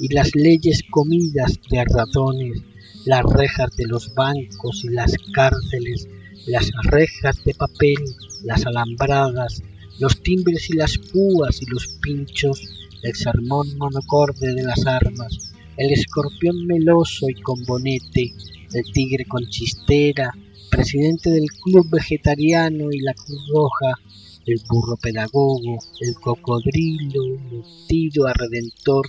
Y 0.00 0.12
las 0.14 0.34
leyes 0.34 0.82
comidas 0.90 1.58
de 1.70 1.84
ratones, 1.84 2.62
las 3.04 3.22
rejas 3.24 3.70
de 3.76 3.86
los 3.86 4.14
bancos 4.14 4.84
y 4.84 4.88
las 4.88 5.12
cárceles, 5.34 6.08
las 6.46 6.70
rejas 6.84 7.42
de 7.44 7.54
papel, 7.54 7.98
las 8.44 8.64
alambradas, 8.66 9.62
los 9.98 10.22
timbres 10.22 10.70
y 10.70 10.74
las 10.74 10.96
púas 10.96 11.60
y 11.60 11.66
los 11.66 11.86
pinchos, 12.00 12.60
el 13.02 13.14
sermón 13.14 13.76
monocorde 13.76 14.54
de 14.54 14.62
las 14.62 14.86
armas, 14.86 15.52
el 15.76 15.92
escorpión 15.92 16.66
meloso 16.66 17.28
y 17.28 17.40
con 17.42 17.62
bonete, 17.64 18.34
el 18.72 18.84
tigre 18.92 19.24
con 19.26 19.46
chistera, 19.48 20.30
presidente 20.70 21.30
del 21.30 21.46
club 21.62 21.88
vegetariano 21.90 22.90
y 22.92 23.00
la 23.00 23.14
Cruz 23.14 23.46
Roja, 23.52 24.00
el 24.46 24.60
burro 24.68 24.96
pedagogo, 24.96 25.78
el 26.00 26.14
cocodrilo, 26.14 27.24
el 27.24 27.62
tiro 27.88 28.26
a 28.26 28.32
redentor, 28.32 29.06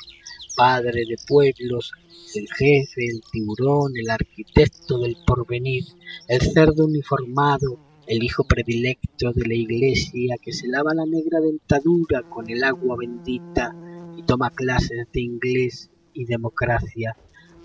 padre 0.56 1.04
de 1.08 1.16
pueblos, 1.26 1.92
el 2.36 2.48
jefe, 2.48 3.08
el 3.08 3.22
tiburón, 3.32 3.94
el 3.96 4.10
arquitecto 4.10 5.00
del 5.00 5.16
porvenir, 5.26 5.84
el 6.28 6.42
cerdo 6.42 6.86
uniformado, 6.86 7.80
el 8.08 8.24
hijo 8.24 8.44
predilecto 8.44 9.32
de 9.34 9.48
la 9.48 9.56
iglesia 9.56 10.36
que 10.42 10.52
se 10.52 10.68
lava 10.68 10.94
la 10.94 11.06
negra 11.06 11.40
dentadura 11.40 12.24
con 12.30 12.50
el 12.50 12.64
agua 12.64 12.98
bendita 13.00 13.74
y 14.18 14.24
toma 14.24 14.50
clases 14.50 15.08
de 15.14 15.22
inglés 15.22 15.90
y 16.14 16.26
democracia, 16.26 17.16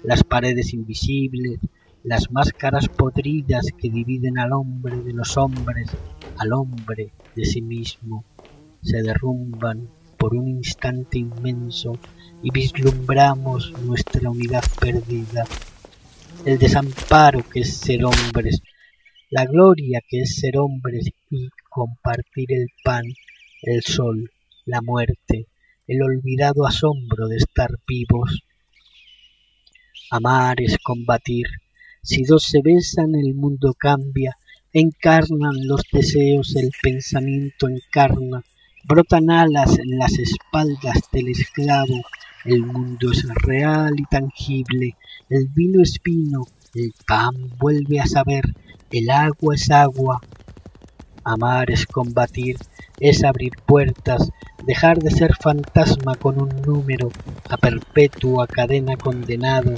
las 0.04 0.22
paredes 0.22 0.72
invisibles, 0.72 1.58
las 2.04 2.30
máscaras 2.30 2.88
podridas 2.88 3.66
que 3.76 3.90
dividen 3.90 4.38
al 4.38 4.52
hombre 4.52 4.98
de 5.02 5.12
los 5.12 5.36
hombres, 5.36 5.90
al 6.38 6.52
hombre 6.52 7.12
de 7.36 7.44
sí 7.44 7.62
mismo, 7.62 8.24
se 8.82 9.02
derrumban 9.02 9.88
por 10.16 10.34
un 10.34 10.48
instante 10.48 11.18
inmenso 11.18 11.98
y 12.42 12.50
vislumbramos 12.50 13.72
nuestra 13.82 14.30
unidad 14.30 14.64
perdida, 14.80 15.44
el 16.44 16.58
desamparo 16.58 17.48
que 17.48 17.60
es 17.60 17.76
ser 17.76 18.04
hombres, 18.04 18.62
la 19.30 19.44
gloria 19.44 20.00
que 20.08 20.22
es 20.22 20.36
ser 20.36 20.56
hombres 20.58 21.10
y 21.30 21.48
compartir 21.68 22.52
el 22.52 22.68
pan, 22.82 23.04
el 23.62 23.82
sol, 23.82 24.30
la 24.64 24.80
muerte, 24.80 25.46
el 25.86 26.02
olvidado 26.02 26.66
asombro 26.66 27.28
de 27.28 27.36
estar 27.36 27.70
vivos. 27.86 28.42
Amar 30.10 30.60
es 30.60 30.78
combatir. 30.78 31.46
Si 32.02 32.22
dos 32.22 32.44
se 32.44 32.60
besan, 32.62 33.14
el 33.14 33.34
mundo 33.34 33.74
cambia. 33.76 34.36
Encarnan 34.78 35.66
los 35.66 35.80
deseos, 35.90 36.54
el 36.54 36.70
pensamiento 36.82 37.66
encarna. 37.66 38.44
Brotan 38.84 39.30
alas 39.30 39.78
en 39.78 39.96
las 39.96 40.18
espaldas 40.18 41.00
del 41.10 41.28
esclavo. 41.28 42.02
El 42.44 42.60
mundo 42.60 43.10
es 43.10 43.24
real 43.36 43.94
y 43.96 44.04
tangible. 44.04 44.94
El 45.30 45.48
vino 45.48 45.80
es 45.80 45.98
vino. 46.04 46.42
El 46.74 46.92
pan 47.06 47.56
vuelve 47.58 48.00
a 48.00 48.06
saber. 48.06 48.44
El 48.90 49.08
agua 49.08 49.54
es 49.54 49.70
agua. 49.70 50.20
Amar 51.24 51.70
es 51.70 51.86
combatir, 51.86 52.58
es 53.00 53.24
abrir 53.24 53.52
puertas, 53.64 54.28
dejar 54.66 54.98
de 54.98 55.10
ser 55.10 55.32
fantasma 55.40 56.16
con 56.16 56.38
un 56.38 56.50
número, 56.66 57.10
a 57.48 57.56
perpetua 57.56 58.46
cadena 58.46 58.94
condenado 58.98 59.72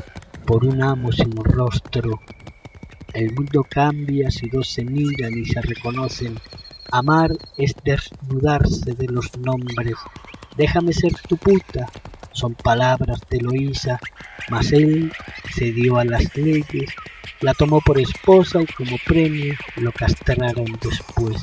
por 0.44 0.64
un 0.64 0.82
amo 0.82 1.12
sin 1.12 1.36
rostro. 1.36 2.18
El 3.14 3.32
mundo 3.32 3.64
cambia 3.68 4.30
si 4.30 4.48
dos 4.48 4.68
se 4.68 4.84
miran 4.84 5.36
y 5.38 5.46
se 5.46 5.62
reconocen. 5.62 6.38
Amar 6.92 7.30
es 7.56 7.74
desnudarse 7.82 8.92
de 8.92 9.06
los 9.06 9.36
nombres. 9.38 9.94
Déjame 10.56 10.92
ser 10.92 11.14
tu 11.26 11.36
puta, 11.36 11.86
son 12.32 12.54
palabras 12.54 13.20
de 13.30 13.38
Eloísa, 13.38 13.98
mas 14.50 14.72
él 14.72 15.12
cedió 15.54 15.98
a 15.98 16.04
las 16.04 16.36
leyes, 16.36 16.90
la 17.40 17.54
tomó 17.54 17.80
por 17.80 17.98
esposa 17.98 18.60
y 18.62 18.66
como 18.66 18.96
premio 19.06 19.54
lo 19.76 19.90
castraron 19.92 20.78
después. 20.80 21.42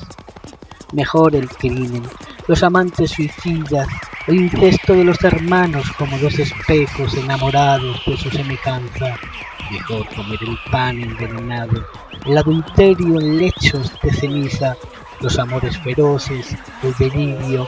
Mejor 0.93 1.35
el 1.35 1.49
crimen, 1.49 2.03
los 2.47 2.61
amantes 2.63 3.11
suicidas, 3.11 3.87
el 4.27 4.41
incesto 4.41 4.93
de 4.93 5.03
los 5.03 5.23
hermanos 5.23 5.91
como 5.97 6.17
dos 6.19 6.37
espejos 6.37 7.15
enamorados 7.15 8.01
de 8.05 8.17
su 8.17 8.29
semejanza. 8.29 9.17
Mejor 9.71 10.07
comer 10.15 10.39
el 10.41 10.57
pan 10.71 11.01
envenenado, 11.01 11.85
el 12.25 12.37
adulterio 12.37 13.19
en 13.19 13.37
lechos 13.37 13.91
de 14.01 14.13
ceniza, 14.13 14.77
los 15.21 15.39
amores 15.39 15.77
feroces, 15.79 16.55
el 16.83 16.93
delirio, 16.99 17.67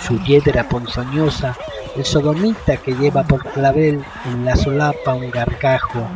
su 0.00 0.18
hiedra 0.24 0.68
ponzoñosa, 0.68 1.56
el 1.96 2.04
sodomita 2.04 2.76
que 2.78 2.94
lleva 2.94 3.24
por 3.24 3.44
clavel 3.52 4.02
en 4.26 4.44
la 4.44 4.56
solapa 4.56 5.14
un 5.14 5.30
gargajo, 5.30 6.08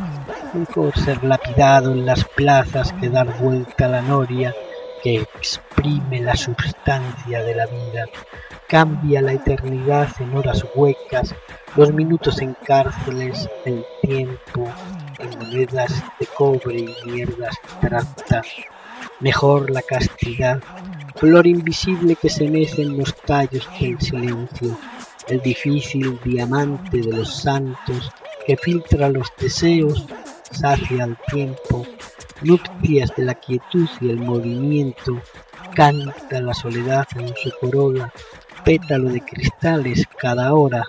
mejor 0.53 0.97
ser 0.97 1.23
lapidado 1.23 1.91
en 1.91 2.05
las 2.05 2.23
plazas 2.23 2.91
que 2.93 3.09
dar 3.09 3.39
vuelta 3.39 3.85
a 3.85 3.89
la 3.89 4.01
noria 4.01 4.53
que 5.03 5.21
exprime 5.21 6.21
la 6.21 6.35
substancia 6.35 7.43
de 7.43 7.55
la 7.55 7.67
vida, 7.67 8.05
cambia 8.67 9.21
la 9.21 9.33
eternidad 9.33 10.09
en 10.19 10.35
horas 10.35 10.65
huecas, 10.75 11.33
los 11.75 11.93
minutos 11.93 12.41
en 12.41 12.53
cárceles, 12.65 13.49
el 13.65 13.85
tiempo 14.01 14.69
en 15.19 15.29
monedas 15.39 16.03
de 16.19 16.25
cobre 16.27 16.79
y 16.79 17.09
mierda 17.09 17.49
abstracta, 17.49 18.41
mejor 19.21 19.69
la 19.69 19.81
castidad, 19.81 20.61
flor 21.15 21.47
invisible 21.47 22.15
que 22.15 22.29
se 22.29 22.49
mece 22.49 22.81
en 22.81 22.97
los 22.97 23.15
tallos 23.15 23.67
del 23.79 23.99
silencio, 24.01 24.77
el 25.29 25.41
difícil 25.41 26.19
diamante 26.23 26.97
de 26.99 27.17
los 27.17 27.37
santos 27.37 28.11
que 28.45 28.57
filtra 28.57 29.09
los 29.09 29.31
deseos, 29.39 30.05
sacia 30.51 31.05
al 31.05 31.17
tiempo, 31.31 31.85
nupcias 32.41 33.13
de 33.15 33.23
la 33.23 33.35
quietud 33.35 33.87
y 34.01 34.09
el 34.09 34.17
movimiento, 34.17 35.21
canta 35.73 36.41
la 36.41 36.53
soledad 36.53 37.07
en 37.15 37.33
su 37.35 37.51
corola, 37.59 38.11
pétalo 38.67 39.07
de 39.07 39.21
cristales 39.21 40.03
cada 40.19 40.53
hora, 40.53 40.83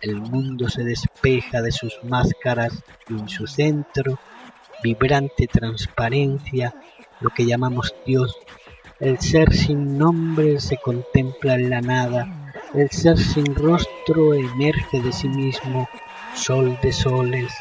el 0.00 0.14
mundo 0.14 0.68
se 0.68 0.84
despeja 0.84 1.60
de 1.60 1.72
sus 1.72 1.98
máscaras 2.04 2.72
y 3.08 3.14
en 3.14 3.28
su 3.28 3.48
centro, 3.48 4.20
vibrante 4.84 5.48
transparencia, 5.48 6.72
lo 7.18 7.30
que 7.30 7.44
llamamos 7.44 7.92
Dios, 8.06 8.38
el 9.00 9.18
ser 9.18 9.52
sin 9.52 9.98
nombre 9.98 10.60
se 10.60 10.76
contempla 10.76 11.54
en 11.54 11.68
la 11.68 11.80
nada, 11.80 12.52
el 12.74 12.90
ser 12.92 13.18
sin 13.18 13.56
rostro 13.56 14.32
emerge 14.32 15.02
de 15.02 15.12
sí 15.12 15.28
mismo, 15.28 15.88
sol 16.32 16.78
de 16.80 16.92
soles, 16.92 17.52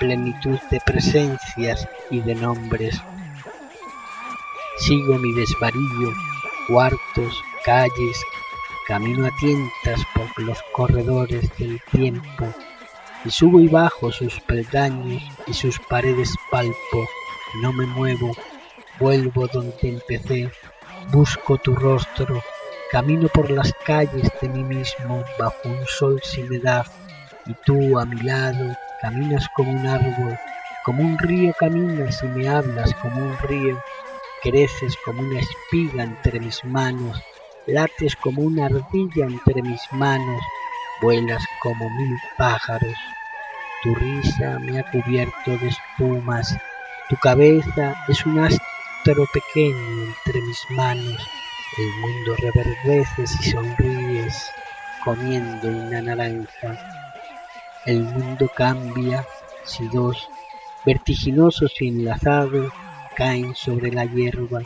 plenitud 0.00 0.58
de 0.68 0.80
presencias 0.84 1.88
y 2.10 2.18
de 2.22 2.34
nombres. 2.34 3.00
Sigo 4.78 5.16
mi 5.16 5.32
desvarío, 5.32 6.12
cuartos, 6.66 7.40
calles, 7.64 8.20
camino 8.92 9.26
a 9.26 9.30
tientas 9.40 10.04
por 10.14 10.44
los 10.44 10.62
corredores 10.74 11.48
del 11.56 11.80
tiempo, 11.90 12.46
y 13.24 13.30
subo 13.30 13.58
y 13.58 13.66
bajo 13.66 14.12
sus 14.12 14.38
peldaños 14.40 15.22
y 15.46 15.54
sus 15.54 15.78
paredes 15.88 16.34
palpo, 16.50 17.08
no 17.62 17.72
me 17.72 17.86
muevo, 17.86 18.36
vuelvo 19.00 19.48
donde 19.48 19.74
empecé, 19.80 20.50
busco 21.10 21.56
tu 21.56 21.74
rostro, 21.74 22.42
camino 22.90 23.28
por 23.28 23.50
las 23.50 23.72
calles 23.86 24.30
de 24.42 24.50
mí 24.50 24.62
mismo 24.62 25.24
bajo 25.38 25.70
un 25.70 25.86
sol 25.86 26.20
sin 26.22 26.52
edad, 26.52 26.84
y 27.46 27.54
tú 27.64 27.98
a 27.98 28.04
mi 28.04 28.20
lado 28.20 28.76
Caminas 29.00 29.48
como 29.56 29.72
un 29.72 29.86
árbol, 29.86 30.38
como 30.84 31.02
un 31.02 31.18
río 31.18 31.54
caminas 31.58 32.22
y 32.22 32.26
me 32.26 32.46
hablas 32.46 32.94
como 33.02 33.20
un 33.20 33.38
río. 33.38 33.82
Creces 34.42 34.96
como 35.04 35.22
una 35.22 35.40
espiga 35.40 36.04
entre 36.04 36.38
mis 36.38 36.62
manos, 36.64 37.20
lates 37.66 38.16
como 38.16 38.42
una 38.42 38.66
ardilla 38.66 39.26
entre 39.26 39.62
mis 39.62 39.80
manos, 39.92 40.42
vuelas 41.00 41.44
como 41.60 41.88
mil 41.90 42.16
pájaros. 42.36 42.96
Tu 43.82 43.94
risa 43.94 44.58
me 44.58 44.78
ha 44.78 44.90
cubierto 44.90 45.56
de 45.58 45.68
espumas, 45.68 46.56
tu 47.08 47.16
cabeza 47.16 47.94
es 48.08 48.24
un 48.24 48.38
astro 48.38 49.26
pequeño 49.32 50.04
entre 50.04 50.40
mis 50.40 50.58
manos. 50.70 51.28
El 51.78 51.88
mundo 52.00 52.36
reverdece 52.36 53.26
si 53.26 53.50
sonríes 53.50 54.50
comiendo 55.04 55.68
una 55.68 56.00
naranja. 56.00 56.78
El 57.84 58.02
mundo 58.02 58.50
cambia 58.54 59.26
si 59.64 59.88
dos, 59.88 60.28
vertiginosos 60.86 61.72
y 61.80 61.88
enlazados, 61.88 62.72
caen 63.16 63.54
sobre 63.54 63.90
la 63.90 64.04
hierba. 64.04 64.62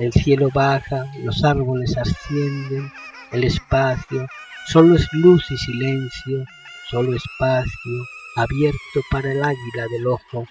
El 0.00 0.14
cielo 0.14 0.48
baja, 0.54 1.12
los 1.22 1.44
árboles 1.44 1.94
ascienden, 1.98 2.90
el 3.32 3.44
espacio 3.44 4.26
solo 4.66 4.94
es 4.96 5.06
luz 5.12 5.44
y 5.50 5.58
silencio, 5.58 6.46
solo 6.88 7.14
espacio, 7.14 8.06
abierto 8.34 9.00
para 9.10 9.30
el 9.30 9.44
águila 9.44 9.84
del 9.92 10.06
ojo. 10.06 10.46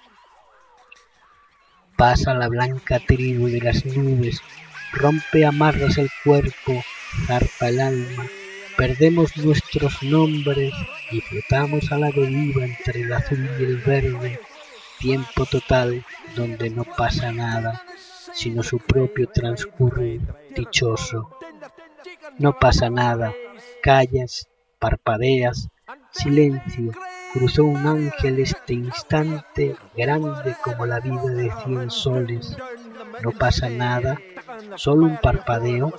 Pasa 1.96 2.32
la 2.34 2.46
blanca 2.46 3.00
tribu 3.00 3.48
de 3.48 3.60
las 3.60 3.84
nubes, 3.86 4.40
rompe 4.92 5.44
amarras 5.44 5.98
el 5.98 6.10
cuerpo, 6.22 6.84
zarpa 7.26 7.70
el 7.70 7.80
alma, 7.80 8.26
perdemos 8.76 9.36
nuestros 9.36 10.00
nombres 10.04 10.72
y 11.10 11.20
flotamos 11.22 11.90
a 11.90 11.98
la 11.98 12.12
deriva 12.12 12.64
entre 12.64 13.00
el 13.02 13.12
azul 13.12 13.50
y 13.58 13.64
el 13.64 13.78
verde, 13.78 14.38
tiempo 15.00 15.44
total 15.44 16.04
donde 16.36 16.70
no 16.70 16.84
pasa 16.84 17.32
nada, 17.32 17.82
sino 18.32 18.62
su 18.62 18.78
propio 18.78 19.28
transcurrir 19.28 20.20
dichoso. 20.54 21.30
No 22.38 22.58
pasa 22.58 22.90
nada, 22.90 23.32
callas, 23.82 24.48
parpadeas, 24.78 25.68
silencio, 26.10 26.92
cruzó 27.32 27.64
un 27.64 27.86
ángel 27.86 28.40
este 28.40 28.74
instante 28.74 29.76
grande 29.96 30.56
como 30.62 30.86
la 30.86 31.00
vida 31.00 31.26
de 31.26 31.50
cien 31.64 31.90
soles. 31.90 32.56
No 33.22 33.32
pasa 33.32 33.68
nada, 33.68 34.18
solo 34.76 35.06
un 35.06 35.18
parpadeo 35.18 35.92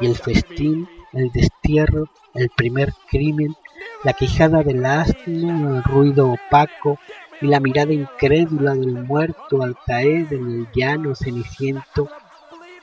y 0.00 0.06
el 0.06 0.16
festín, 0.16 0.88
el 1.12 1.30
destierro, 1.30 2.08
el 2.34 2.50
primer 2.50 2.92
crimen, 3.08 3.56
la 4.04 4.12
quijada 4.12 4.62
del 4.62 4.84
asno, 4.84 5.76
el 5.76 5.82
ruido 5.82 6.32
opaco 6.32 6.98
y 7.40 7.46
la 7.46 7.60
mirada 7.60 7.92
incrédula 7.92 8.74
del 8.74 9.04
muerto 9.04 9.62
al 9.62 9.76
caer 9.86 10.32
en 10.32 10.50
el 10.50 10.68
llano 10.74 11.14
ceniciento, 11.14 12.08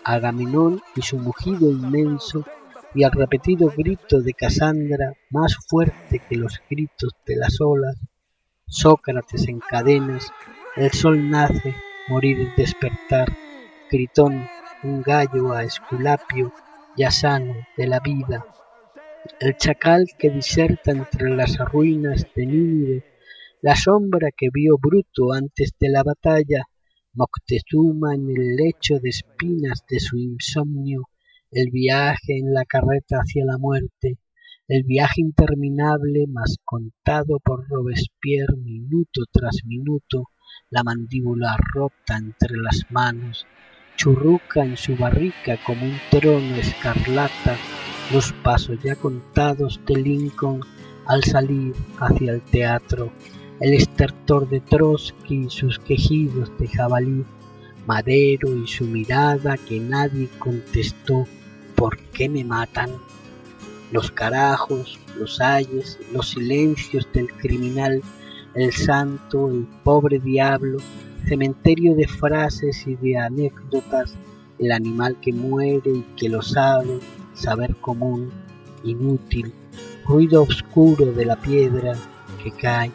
Agamenón 0.03 0.81
y 0.95 1.01
su 1.01 1.17
mugido 1.17 1.69
inmenso 1.69 2.45
y 2.93 3.03
el 3.03 3.11
repetido 3.11 3.71
grito 3.75 4.21
de 4.21 4.33
Casandra 4.33 5.13
más 5.29 5.55
fuerte 5.67 6.21
que 6.27 6.35
los 6.35 6.61
gritos 6.69 7.11
de 7.25 7.35
las 7.35 7.59
olas, 7.61 7.97
Sócrates 8.65 9.47
en 9.47 9.59
cadenas, 9.59 10.31
el 10.75 10.91
sol 10.91 11.29
nace, 11.29 11.75
morir 12.07 12.49
despertar, 12.57 13.31
Critón, 13.89 14.47
un 14.83 15.01
gallo 15.01 15.53
a 15.53 15.63
Esculapio, 15.63 16.51
ya 16.95 17.11
sano 17.11 17.53
de 17.77 17.87
la 17.87 17.99
vida, 17.99 18.45
el 19.39 19.55
chacal 19.57 20.07
que 20.17 20.29
diserta 20.29 20.91
entre 20.91 21.29
las 21.35 21.57
ruinas 21.57 22.25
de 22.35 23.03
la 23.67 23.75
sombra 23.75 24.29
que 24.31 24.47
vio 24.49 24.77
Bruto 24.77 25.33
antes 25.33 25.73
de 25.77 25.89
la 25.89 26.01
batalla, 26.01 26.61
Moctezuma 27.15 28.15
en 28.15 28.29
el 28.29 28.55
lecho 28.55 28.97
de 29.01 29.09
espinas 29.09 29.83
de 29.89 29.99
su 29.99 30.17
insomnio, 30.17 31.09
el 31.51 31.69
viaje 31.69 32.37
en 32.37 32.53
la 32.53 32.63
carreta 32.63 33.17
hacia 33.17 33.43
la 33.43 33.57
muerte, 33.57 34.19
el 34.69 34.83
viaje 34.83 35.19
interminable 35.19 36.27
mas 36.29 36.55
contado 36.63 37.41
por 37.43 37.67
Robespierre 37.67 38.55
minuto 38.55 39.25
tras 39.29 39.57
minuto, 39.65 40.23
la 40.69 40.83
mandíbula 40.83 41.57
rota 41.73 42.15
entre 42.15 42.55
las 42.55 42.85
manos, 42.89 43.45
churruca 43.97 44.63
en 44.63 44.77
su 44.77 44.95
barrica 44.95 45.59
como 45.65 45.85
un 45.87 45.97
trono 46.09 46.55
escarlata, 46.55 47.57
los 48.13 48.31
pasos 48.31 48.81
ya 48.81 48.95
contados 48.95 49.81
de 49.85 49.95
Lincoln 49.97 50.61
al 51.05 51.21
salir 51.25 51.73
hacia 51.99 52.31
el 52.31 52.41
teatro, 52.43 53.11
el 53.59 53.73
estertor 53.73 54.47
de 54.47 54.59
Trotsky 54.59 55.45
y 55.45 55.49
sus 55.49 55.79
quejidos 55.79 56.51
de 56.59 56.67
jabalí, 56.67 57.25
Madero 57.87 58.55
y 58.55 58.67
su 58.67 58.85
mirada 58.85 59.57
que 59.57 59.79
nadie 59.79 60.29
contestó, 60.37 61.25
¿por 61.75 61.97
qué 61.97 62.29
me 62.29 62.43
matan? 62.43 62.91
Los 63.91 64.11
carajos, 64.11 64.99
los 65.17 65.39
ayes, 65.41 65.97
los 66.11 66.31
silencios 66.31 67.07
del 67.13 67.31
criminal, 67.33 68.01
el 68.53 68.73
santo, 68.73 69.49
el 69.49 69.65
pobre 69.83 70.19
diablo, 70.19 70.77
cementerio 71.27 71.95
de 71.95 72.07
frases 72.07 72.85
y 72.85 72.95
de 72.95 73.17
anécdotas, 73.17 74.13
el 74.59 74.71
animal 74.71 75.17
que 75.21 75.33
muere 75.33 75.89
y 75.89 76.05
que 76.15 76.29
lo 76.29 76.41
sabe, 76.41 76.99
saber 77.33 77.75
común, 77.77 78.29
inútil, 78.83 79.53
ruido 80.05 80.43
oscuro 80.43 81.05
de 81.13 81.25
la 81.25 81.37
piedra 81.37 81.93
que 82.43 82.51
cae, 82.51 82.91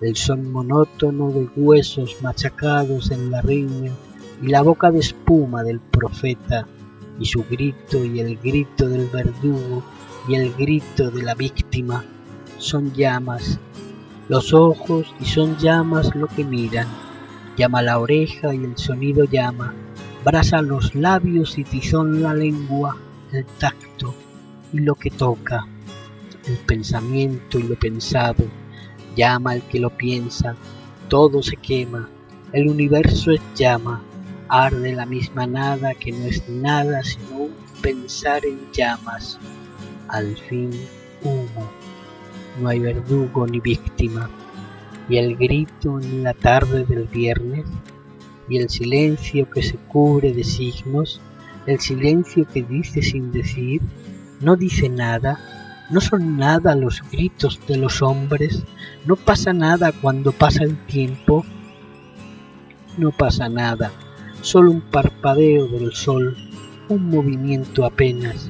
el 0.00 0.16
son 0.16 0.50
monótono 0.50 1.30
de 1.30 1.48
huesos 1.56 2.16
machacados 2.22 3.10
en 3.10 3.30
la 3.30 3.42
riña 3.42 3.92
y 4.42 4.48
la 4.48 4.62
boca 4.62 4.90
de 4.90 5.00
espuma 5.00 5.62
del 5.62 5.80
profeta 5.80 6.66
y 7.18 7.26
su 7.26 7.44
grito 7.44 8.04
y 8.04 8.20
el 8.20 8.38
grito 8.38 8.88
del 8.88 9.06
verdugo 9.06 9.82
y 10.26 10.36
el 10.36 10.52
grito 10.54 11.10
de 11.10 11.22
la 11.22 11.34
víctima 11.34 12.04
son 12.56 12.92
llamas, 12.94 13.58
los 14.28 14.54
ojos 14.54 15.14
y 15.20 15.24
son 15.26 15.56
llamas 15.58 16.14
lo 16.14 16.26
que 16.28 16.44
miran, 16.44 16.86
llama 17.56 17.82
la 17.82 17.98
oreja 17.98 18.54
y 18.54 18.64
el 18.64 18.78
sonido 18.78 19.24
llama, 19.24 19.74
brasa 20.24 20.62
los 20.62 20.94
labios 20.94 21.58
y 21.58 21.64
tizón 21.64 22.22
la 22.22 22.34
lengua, 22.34 22.96
el 23.32 23.44
tacto 23.44 24.14
y 24.72 24.80
lo 24.80 24.94
que 24.94 25.10
toca, 25.10 25.66
el 26.46 26.56
pensamiento 26.58 27.58
y 27.58 27.64
lo 27.64 27.78
pensado, 27.78 28.44
llama 29.16 29.52
al 29.52 29.62
que 29.62 29.80
lo 29.80 29.90
piensa, 29.90 30.54
todo 31.08 31.42
se 31.42 31.56
quema, 31.56 32.08
el 32.52 32.68
universo 32.68 33.30
es 33.30 33.40
llama, 33.54 34.02
arde 34.48 34.94
la 34.94 35.06
misma 35.06 35.46
nada 35.46 35.94
que 35.94 36.12
no 36.12 36.24
es 36.24 36.48
nada 36.48 37.02
sino 37.02 37.36
un 37.36 37.54
pensar 37.80 38.44
en 38.44 38.58
llamas, 38.72 39.38
al 40.08 40.36
fin 40.36 40.70
humo, 41.22 41.70
no 42.60 42.68
hay 42.68 42.80
verdugo 42.80 43.46
ni 43.46 43.60
víctima, 43.60 44.28
y 45.08 45.18
el 45.18 45.36
grito 45.36 46.00
en 46.00 46.22
la 46.22 46.34
tarde 46.34 46.84
del 46.84 47.04
viernes, 47.04 47.66
y 48.48 48.58
el 48.58 48.68
silencio 48.68 49.48
que 49.48 49.62
se 49.62 49.76
cubre 49.76 50.32
de 50.32 50.44
signos, 50.44 51.20
el 51.66 51.78
silencio 51.78 52.46
que 52.52 52.62
dice 52.62 53.02
sin 53.02 53.30
decir, 53.30 53.80
no 54.40 54.56
dice 54.56 54.88
nada, 54.88 55.38
no 55.90 56.00
son 56.00 56.36
nada 56.36 56.74
los 56.74 57.02
gritos 57.10 57.60
de 57.66 57.76
los 57.76 58.00
hombres, 58.00 58.64
no 59.06 59.16
pasa 59.16 59.52
nada 59.52 59.92
cuando 59.92 60.32
pasa 60.32 60.62
el 60.62 60.76
tiempo, 60.86 61.44
no 62.96 63.10
pasa 63.10 63.48
nada. 63.48 63.90
Solo 64.40 64.70
un 64.70 64.80
parpadeo 64.80 65.66
del 65.66 65.92
sol, 65.92 66.36
un 66.88 67.10
movimiento 67.10 67.84
apenas, 67.84 68.48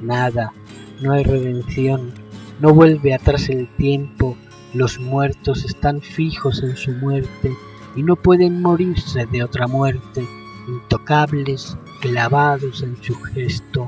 nada, 0.00 0.52
no 1.00 1.12
hay 1.12 1.24
redención, 1.24 2.12
no 2.60 2.74
vuelve 2.74 3.14
atrás 3.14 3.48
el 3.48 3.68
tiempo, 3.76 4.36
los 4.74 4.98
muertos 4.98 5.64
están 5.64 6.00
fijos 6.00 6.62
en 6.62 6.76
su 6.76 6.92
muerte 6.92 7.52
y 7.94 8.02
no 8.02 8.16
pueden 8.16 8.62
morirse 8.62 9.26
de 9.26 9.44
otra 9.44 9.66
muerte, 9.66 10.26
intocables, 10.66 11.76
clavados 12.00 12.82
en 12.82 12.96
su 13.02 13.14
gesto, 13.14 13.86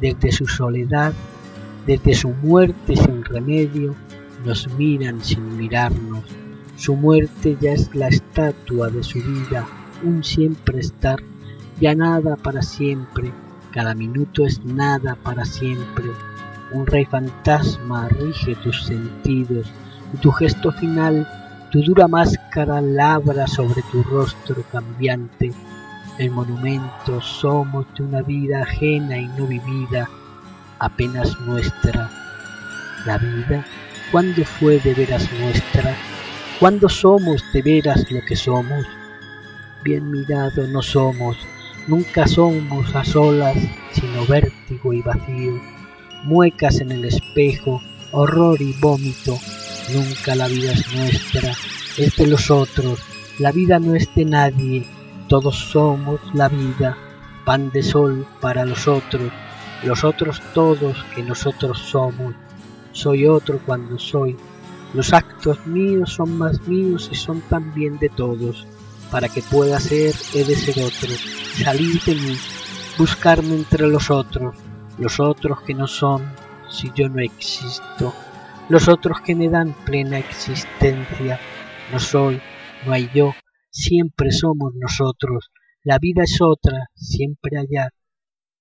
desde 0.00 0.32
su 0.32 0.46
soledad, 0.46 1.12
desde 1.86 2.14
su 2.14 2.28
muerte 2.30 2.96
sin 2.96 3.24
remedio, 3.24 3.94
nos 4.44 4.68
miran 4.74 5.22
sin 5.22 5.56
mirarnos. 5.56 6.24
Su 6.76 6.96
muerte 6.96 7.56
ya 7.60 7.72
es 7.72 7.94
la 7.94 8.08
estatua 8.08 8.88
de 8.88 9.02
su 9.02 9.20
vida, 9.20 9.66
un 10.02 10.24
siempre 10.24 10.80
estar, 10.80 11.20
ya 11.80 11.94
nada 11.94 12.36
para 12.36 12.62
siempre, 12.62 13.32
cada 13.72 13.94
minuto 13.94 14.44
es 14.44 14.64
nada 14.64 15.16
para 15.22 15.44
siempre. 15.44 16.04
Un 16.72 16.86
rey 16.86 17.04
fantasma 17.04 18.08
rige 18.08 18.54
tus 18.56 18.84
sentidos 18.84 19.70
y 20.12 20.16
tu 20.18 20.30
gesto 20.30 20.72
final, 20.72 21.28
tu 21.70 21.82
dura 21.82 22.08
máscara 22.08 22.80
labra 22.80 23.46
sobre 23.46 23.82
tu 23.90 24.02
rostro 24.02 24.62
cambiante. 24.70 25.52
El 26.18 26.30
monumento 26.30 27.20
somos 27.20 27.86
de 27.96 28.04
una 28.04 28.22
vida 28.22 28.62
ajena 28.62 29.18
y 29.18 29.26
no 29.28 29.46
vivida, 29.46 30.08
apenas 30.82 31.40
nuestra. 31.40 32.10
La 33.06 33.18
vida, 33.18 33.64
¿cuándo 34.10 34.44
fue 34.44 34.78
de 34.80 34.94
veras 34.94 35.26
nuestra? 35.40 35.96
¿Cuándo 36.60 36.88
somos 36.88 37.42
de 37.52 37.62
veras 37.62 38.04
lo 38.10 38.20
que 38.28 38.36
somos? 38.36 38.86
bien 39.82 40.10
mirado 40.10 40.66
no 40.68 40.82
somos, 40.82 41.36
nunca 41.86 42.26
somos 42.26 42.94
a 42.94 43.04
solas, 43.04 43.56
sino 43.92 44.26
vértigo 44.26 44.92
y 44.92 45.02
vacío, 45.02 45.60
muecas 46.24 46.80
en 46.80 46.92
el 46.92 47.04
espejo, 47.04 47.80
horror 48.12 48.60
y 48.60 48.72
vómito, 48.80 49.38
nunca 49.92 50.34
la 50.34 50.46
vida 50.46 50.72
es 50.72 50.94
nuestra, 50.94 51.52
es 51.96 52.16
de 52.16 52.26
los 52.26 52.50
otros, 52.50 53.00
la 53.38 53.50
vida 53.50 53.78
no 53.78 53.94
es 53.94 54.12
de 54.14 54.24
nadie, 54.24 54.86
todos 55.28 55.56
somos 55.56 56.20
la 56.34 56.48
vida, 56.48 56.96
pan 57.44 57.70
de 57.70 57.82
sol 57.82 58.26
para 58.40 58.64
los 58.64 58.86
otros, 58.86 59.32
los 59.84 60.04
otros 60.04 60.40
todos 60.54 61.04
que 61.14 61.22
nosotros 61.22 61.78
somos, 61.78 62.34
soy 62.92 63.26
otro 63.26 63.60
cuando 63.64 63.98
soy, 63.98 64.36
los 64.94 65.12
actos 65.12 65.66
míos 65.66 66.12
son 66.12 66.36
más 66.38 66.66
míos 66.68 67.08
y 67.10 67.14
son 67.14 67.40
también 67.42 67.98
de 67.98 68.08
todos, 68.08 68.66
para 69.10 69.28
que 69.28 69.42
pueda 69.42 69.80
ser 69.80 70.14
he 70.34 70.44
de 70.44 70.54
ser 70.54 70.84
otro, 70.84 71.08
salir 71.64 72.00
de 72.02 72.14
mí, 72.14 72.36
buscarme 72.98 73.54
entre 73.54 73.88
los 73.88 74.10
otros, 74.10 74.56
los 74.98 75.20
otros 75.20 75.62
que 75.62 75.74
no 75.74 75.86
son, 75.86 76.22
si 76.70 76.90
yo 76.94 77.08
no 77.08 77.20
existo, 77.20 78.14
los 78.68 78.88
otros 78.88 79.20
que 79.20 79.34
me 79.34 79.48
dan 79.48 79.74
plena 79.84 80.18
existencia. 80.18 81.38
No 81.92 81.98
soy, 81.98 82.40
no 82.86 82.92
hay 82.92 83.10
yo, 83.14 83.34
siempre 83.70 84.30
somos 84.32 84.72
nosotros. 84.74 85.50
La 85.84 85.98
vida 85.98 86.22
es 86.22 86.38
otra, 86.40 86.88
siempre 86.94 87.58
allá, 87.58 87.90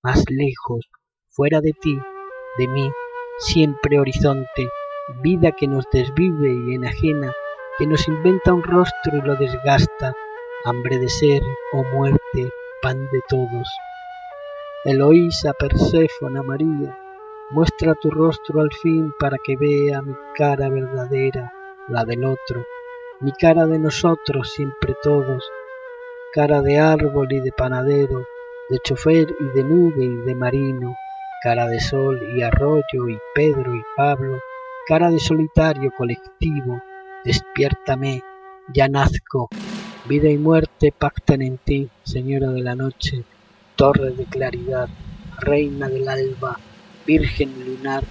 más 0.04 0.26
lejos, 0.28 0.90
fuera 1.32 1.62
de 1.62 1.72
ti, 1.72 1.98
de 2.58 2.68
mí, 2.68 2.92
siempre 3.40 4.00
horizonte, 4.00 4.68
vida 5.22 5.54
que 5.54 5.66
nos 5.66 5.86
desvive 5.92 6.52
y 6.52 6.76
enajena, 6.76 7.34
que 7.78 7.88
nos 7.88 8.06
inventa 8.08 8.54
un 8.54 8.64
rostro 8.64 9.18
y 9.18 9.22
lo 9.22 9.36
desgasta, 9.36 10.14
hambre 10.66 10.98
de 10.98 11.08
ser 11.08 11.42
o 11.72 11.84
muerte, 11.96 12.52
pan 12.82 12.98
de 13.12 13.22
todos. 13.30 13.68
Eloísa, 14.84 15.54
Perséfona, 15.54 16.44
María, 16.44 16.98
muestra 17.52 17.96
tu 17.96 18.12
rostro 18.12 18.60
al 18.60 18.70
fin 18.82 19.14
para 19.18 19.38
que 19.42 19.56
vea 19.56 20.02
mi 20.02 20.14
cara 20.36 20.70
verdadera, 20.70 21.54
la 21.88 22.04
del 22.04 22.26
otro, 22.26 22.66
mi 23.22 23.32
cara 23.32 23.68
de 23.68 23.80
nosotros 23.80 24.52
siempre 24.52 24.96
todos, 25.02 25.50
cara 26.34 26.62
de 26.62 26.78
árbol 26.78 27.28
y 27.32 27.40
de 27.40 27.52
panadero, 27.54 28.26
de 28.70 28.80
chofer 28.84 29.28
y 29.40 29.46
de 29.56 29.64
nube 29.64 30.04
y 30.04 30.16
de 30.26 30.36
marino, 30.36 30.96
cara 31.42 31.68
de 31.68 31.80
sol 31.80 32.20
y 32.38 32.44
arroyo 32.44 33.10
y 33.10 33.18
Pedro 33.34 33.76
y 33.76 33.82
Pablo, 33.98 34.40
cara 34.88 35.10
de 35.10 35.20
solitario 35.20 35.92
colectivo, 35.98 36.80
despiértame, 37.26 38.22
ya 38.72 38.88
nazco, 38.88 39.50
vida 40.08 40.30
y 40.30 40.38
muerte 40.38 40.94
pactan 40.96 41.42
en 41.42 41.58
ti, 41.58 41.90
señora 42.04 42.52
de 42.52 42.62
la 42.62 42.76
noche, 42.76 43.24
torre 43.76 44.12
de 44.12 44.26
claridad, 44.26 44.88
reina 45.40 45.90
del 45.90 46.08
alba, 46.10 46.60
virgen 47.08 47.52
lunar, 47.66 48.04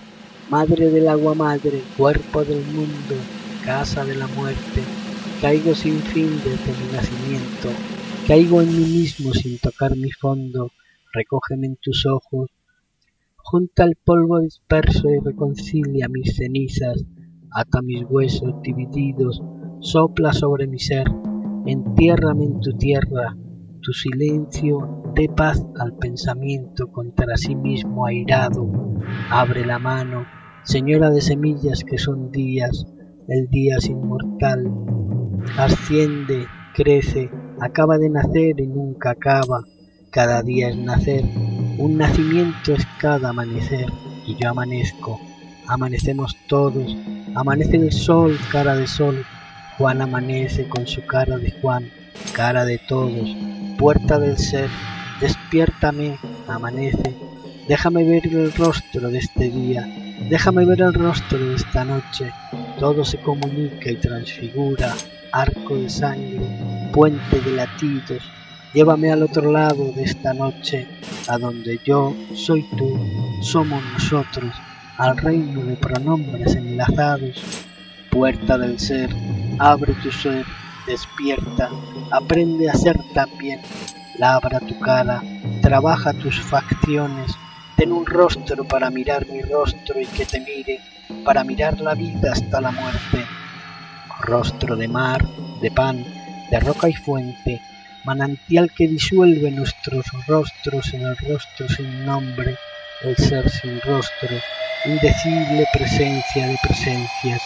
madre 0.48 0.90
del 0.90 1.08
agua 1.08 1.36
madre, 1.36 1.82
cuerpo 1.96 2.44
del 2.44 2.64
mundo, 2.64 3.14
casa 3.64 4.04
de 4.04 4.16
la 4.16 4.26
muerte, 4.26 4.82
caigo 5.40 5.72
sin 5.76 6.00
fin 6.00 6.36
desde 6.42 6.72
mi 6.80 6.92
nacimiento, 6.92 7.68
caigo 8.26 8.60
en 8.60 8.76
mí 8.76 8.84
mismo 8.86 9.32
sin 9.34 9.56
tocar 9.58 9.96
mi 9.96 10.10
fondo, 10.10 10.72
recógeme 11.12 11.68
en 11.68 11.76
tus 11.76 12.06
ojos, 12.06 12.50
junta 13.44 13.84
el 13.84 13.96
polvo 13.96 14.40
disperso 14.40 15.08
y 15.10 15.18
reconcilia 15.18 16.08
mis 16.08 16.36
cenizas, 16.36 17.04
ata 17.52 17.82
mis 17.82 18.04
huesos 18.08 18.54
divididos, 18.62 19.42
sopla 19.80 20.32
sobre 20.32 20.66
mi 20.66 20.78
ser, 20.78 21.06
entiérrame 21.66 22.44
en 22.44 22.60
tu 22.60 22.72
tierra, 22.76 23.36
tu 23.80 23.92
silencio. 23.92 24.96
Dé 25.14 25.28
paz 25.28 25.66
al 25.80 25.96
pensamiento 25.96 26.86
contra 26.92 27.36
sí 27.36 27.56
mismo 27.56 28.06
airado, 28.06 28.70
abre 29.30 29.66
la 29.66 29.80
mano, 29.80 30.24
señora 30.62 31.10
de 31.10 31.20
semillas 31.20 31.82
que 31.82 31.98
son 31.98 32.30
días, 32.30 32.86
el 33.26 33.48
día 33.48 33.76
es 33.78 33.88
inmortal, 33.88 34.70
asciende, 35.58 36.46
crece, 36.74 37.28
acaba 37.60 37.98
de 37.98 38.10
nacer 38.10 38.60
y 38.60 38.68
nunca 38.68 39.10
acaba, 39.10 39.64
cada 40.12 40.42
día 40.42 40.68
es 40.68 40.76
nacer, 40.76 41.24
un 41.80 41.96
nacimiento 41.96 42.74
es 42.74 42.86
cada 42.98 43.30
amanecer, 43.30 43.90
y 44.26 44.36
yo 44.36 44.50
amanezco, 44.50 45.18
amanecemos 45.66 46.36
todos, 46.46 46.94
amanece 47.34 47.78
el 47.78 47.90
sol, 47.90 48.38
cara 48.52 48.76
de 48.76 48.86
sol, 48.86 49.24
Juan 49.78 50.02
amanece 50.02 50.68
con 50.68 50.86
su 50.86 51.06
cara 51.06 51.38
de 51.38 51.50
Juan, 51.52 51.90
cara 52.34 52.66
de 52.66 52.76
todos, 52.86 53.34
puerta 53.78 54.18
del 54.18 54.36
ser, 54.36 54.68
despiértame, 55.22 56.18
amanece, 56.48 57.16
déjame 57.66 58.04
ver 58.04 58.26
el 58.26 58.52
rostro 58.52 59.08
de 59.08 59.16
este 59.16 59.48
día, 59.48 59.88
déjame 60.28 60.66
ver 60.66 60.82
el 60.82 60.92
rostro 60.92 61.38
de 61.38 61.54
esta 61.54 61.86
noche, 61.86 62.30
todo 62.78 63.06
se 63.06 63.16
comunica 63.22 63.90
y 63.90 63.96
transfigura, 63.96 64.94
arco 65.32 65.76
de 65.76 65.88
sangre, 65.88 66.42
puente 66.92 67.40
de 67.40 67.52
latidos, 67.52 68.22
llévame 68.72 69.10
al 69.10 69.22
otro 69.22 69.50
lado 69.50 69.92
de 69.92 70.04
esta 70.04 70.32
noche, 70.32 70.86
a 71.28 71.38
donde 71.38 71.80
yo 71.84 72.14
soy 72.34 72.62
tú, 72.76 72.98
somos 73.42 73.82
nosotros, 73.92 74.54
al 74.96 75.16
reino 75.16 75.62
de 75.62 75.76
pronombres 75.76 76.54
enlazados, 76.54 77.42
puerta 78.10 78.58
del 78.58 78.78
ser, 78.78 79.10
abre 79.58 79.94
tu 79.94 80.12
ser, 80.12 80.44
despierta, 80.86 81.70
aprende 82.10 82.70
a 82.70 82.74
ser 82.74 82.96
también, 83.14 83.60
labra 84.18 84.60
tu 84.60 84.78
cara, 84.78 85.22
trabaja 85.62 86.12
tus 86.12 86.40
facciones, 86.40 87.32
ten 87.76 87.92
un 87.92 88.06
rostro 88.06 88.64
para 88.64 88.90
mirar 88.90 89.26
mi 89.26 89.42
rostro 89.42 90.00
y 90.00 90.06
que 90.06 90.26
te 90.26 90.40
mire, 90.40 90.80
para 91.24 91.44
mirar 91.44 91.80
la 91.80 91.94
vida 91.94 92.32
hasta 92.32 92.60
la 92.60 92.70
muerte, 92.70 93.26
rostro 94.20 94.76
de 94.76 94.86
mar, 94.86 95.26
de 95.60 95.70
pan, 95.70 96.04
de 96.50 96.60
roca 96.60 96.88
y 96.88 96.94
fuente, 96.94 97.60
manantial 98.04 98.70
que 98.76 98.88
disuelve 98.88 99.50
nuestros 99.50 100.06
rostros 100.26 100.94
en 100.94 101.02
el 101.02 101.16
rostro 101.16 101.68
sin 101.68 102.04
nombre, 102.04 102.56
el 103.04 103.16
ser 103.16 103.48
sin 103.48 103.80
rostro, 103.80 104.36
indecible 104.86 105.66
presencia 105.72 106.46
de 106.46 106.56
presencias. 106.62 107.42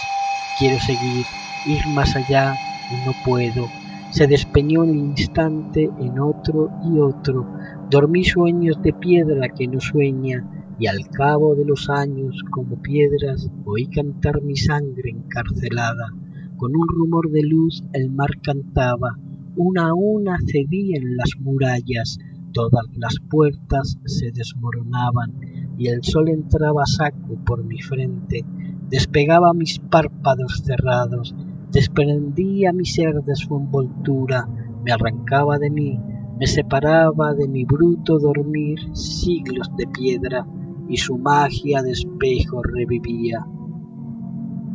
Quiero 0.59 0.79
seguir, 0.79 1.27
ir 1.67 1.87
más 1.89 2.15
allá 2.17 2.55
y 2.91 2.97
no 3.05 3.13
puedo. 3.25 3.69
Se 4.11 4.27
despeñó 4.27 4.85
el 4.85 4.95
instante 4.95 5.91
en 5.99 6.21
otro 6.21 6.71
y 6.85 6.99
otro. 7.01 7.47
Dormí 7.91 8.25
sueños 8.25 8.81
de 8.83 8.93
piedra 8.93 9.49
que 9.49 9.67
no 9.67 9.81
sueña 9.81 10.45
y 10.79 10.87
al 10.87 11.09
cabo 11.09 11.55
de 11.55 11.65
los 11.65 11.89
años 11.89 12.43
como 12.51 12.81
piedras 12.81 13.49
oí 13.65 13.89
cantar 13.89 14.43
mi 14.43 14.57
sangre 14.57 15.11
encarcelada. 15.11 16.11
Con 16.57 16.77
un 16.77 16.87
rumor 16.89 17.31
de 17.31 17.43
luz 17.43 17.83
el 17.93 18.11
mar 18.11 18.31
cantaba, 18.43 19.19
una 19.57 19.89
a 19.89 19.95
una 19.95 20.39
cedían 20.47 21.17
las 21.17 21.31
murallas, 21.41 22.19
todas 22.53 22.85
las 22.97 23.17
puertas 23.31 23.99
se 24.05 24.31
desmoronaban 24.33 25.33
y 25.79 25.89
el 25.89 26.03
sol 26.03 26.29
entraba 26.29 26.87
saco 26.87 27.37
por 27.45 27.65
mi 27.65 27.81
frente, 27.81 28.45
despegaba 28.89 29.53
mis 29.55 29.79
párpados 29.79 30.63
cerrados, 30.65 31.35
desprendía 31.73 32.73
mi 32.73 32.85
ser 32.85 33.15
de 33.23 33.35
su 33.35 33.57
envoltura, 33.57 34.49
me 34.85 34.93
arrancaba 34.93 35.59
de 35.59 35.71
mí, 35.71 35.99
me 36.39 36.47
separaba 36.47 37.35
de 37.35 37.49
mi 37.49 37.65
bruto 37.65 38.19
dormir 38.19 38.79
siglos 38.95 39.71
de 39.77 39.87
piedra, 39.87 40.47
y 40.89 40.97
su 40.97 41.17
magia 41.19 41.83
de 41.83 41.93
espejo 41.93 42.63
revivía. 42.63 43.45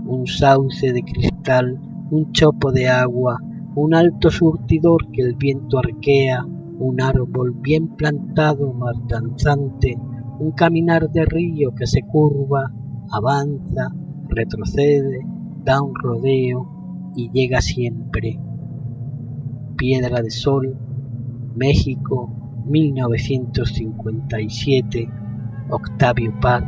Un 0.06 0.26
sauce 0.26 0.92
de 0.92 1.04
cristal, 1.04 1.80
un 2.10 2.32
chopo 2.32 2.72
de 2.72 2.88
agua, 2.88 3.40
un 3.76 3.94
alto 3.94 4.32
surtidor 4.32 5.12
que 5.12 5.22
el 5.22 5.36
viento 5.36 5.78
arquea, 5.80 6.46
un 6.46 7.02
árbol 7.02 7.56
bien 7.62 7.90
plantado 7.96 8.72
más 8.74 8.96
danzante, 9.08 9.98
un 10.40 10.52
caminar 10.52 11.10
de 11.10 11.26
río 11.26 11.74
que 11.76 11.86
se 11.86 12.04
curva, 12.04 12.72
avanza, 13.12 13.94
retrocede, 14.28 15.26
da 15.64 15.82
un 15.82 15.96
rodeo 15.96 17.12
y 17.16 17.32
llega 17.32 17.62
siempre. 17.62 18.40
Piedra 19.78 20.22
de 20.22 20.32
Sol, 20.32 20.78
México, 21.56 22.30
1957, 22.66 25.10
Octavio 25.70 26.34
Paz, 26.42 26.66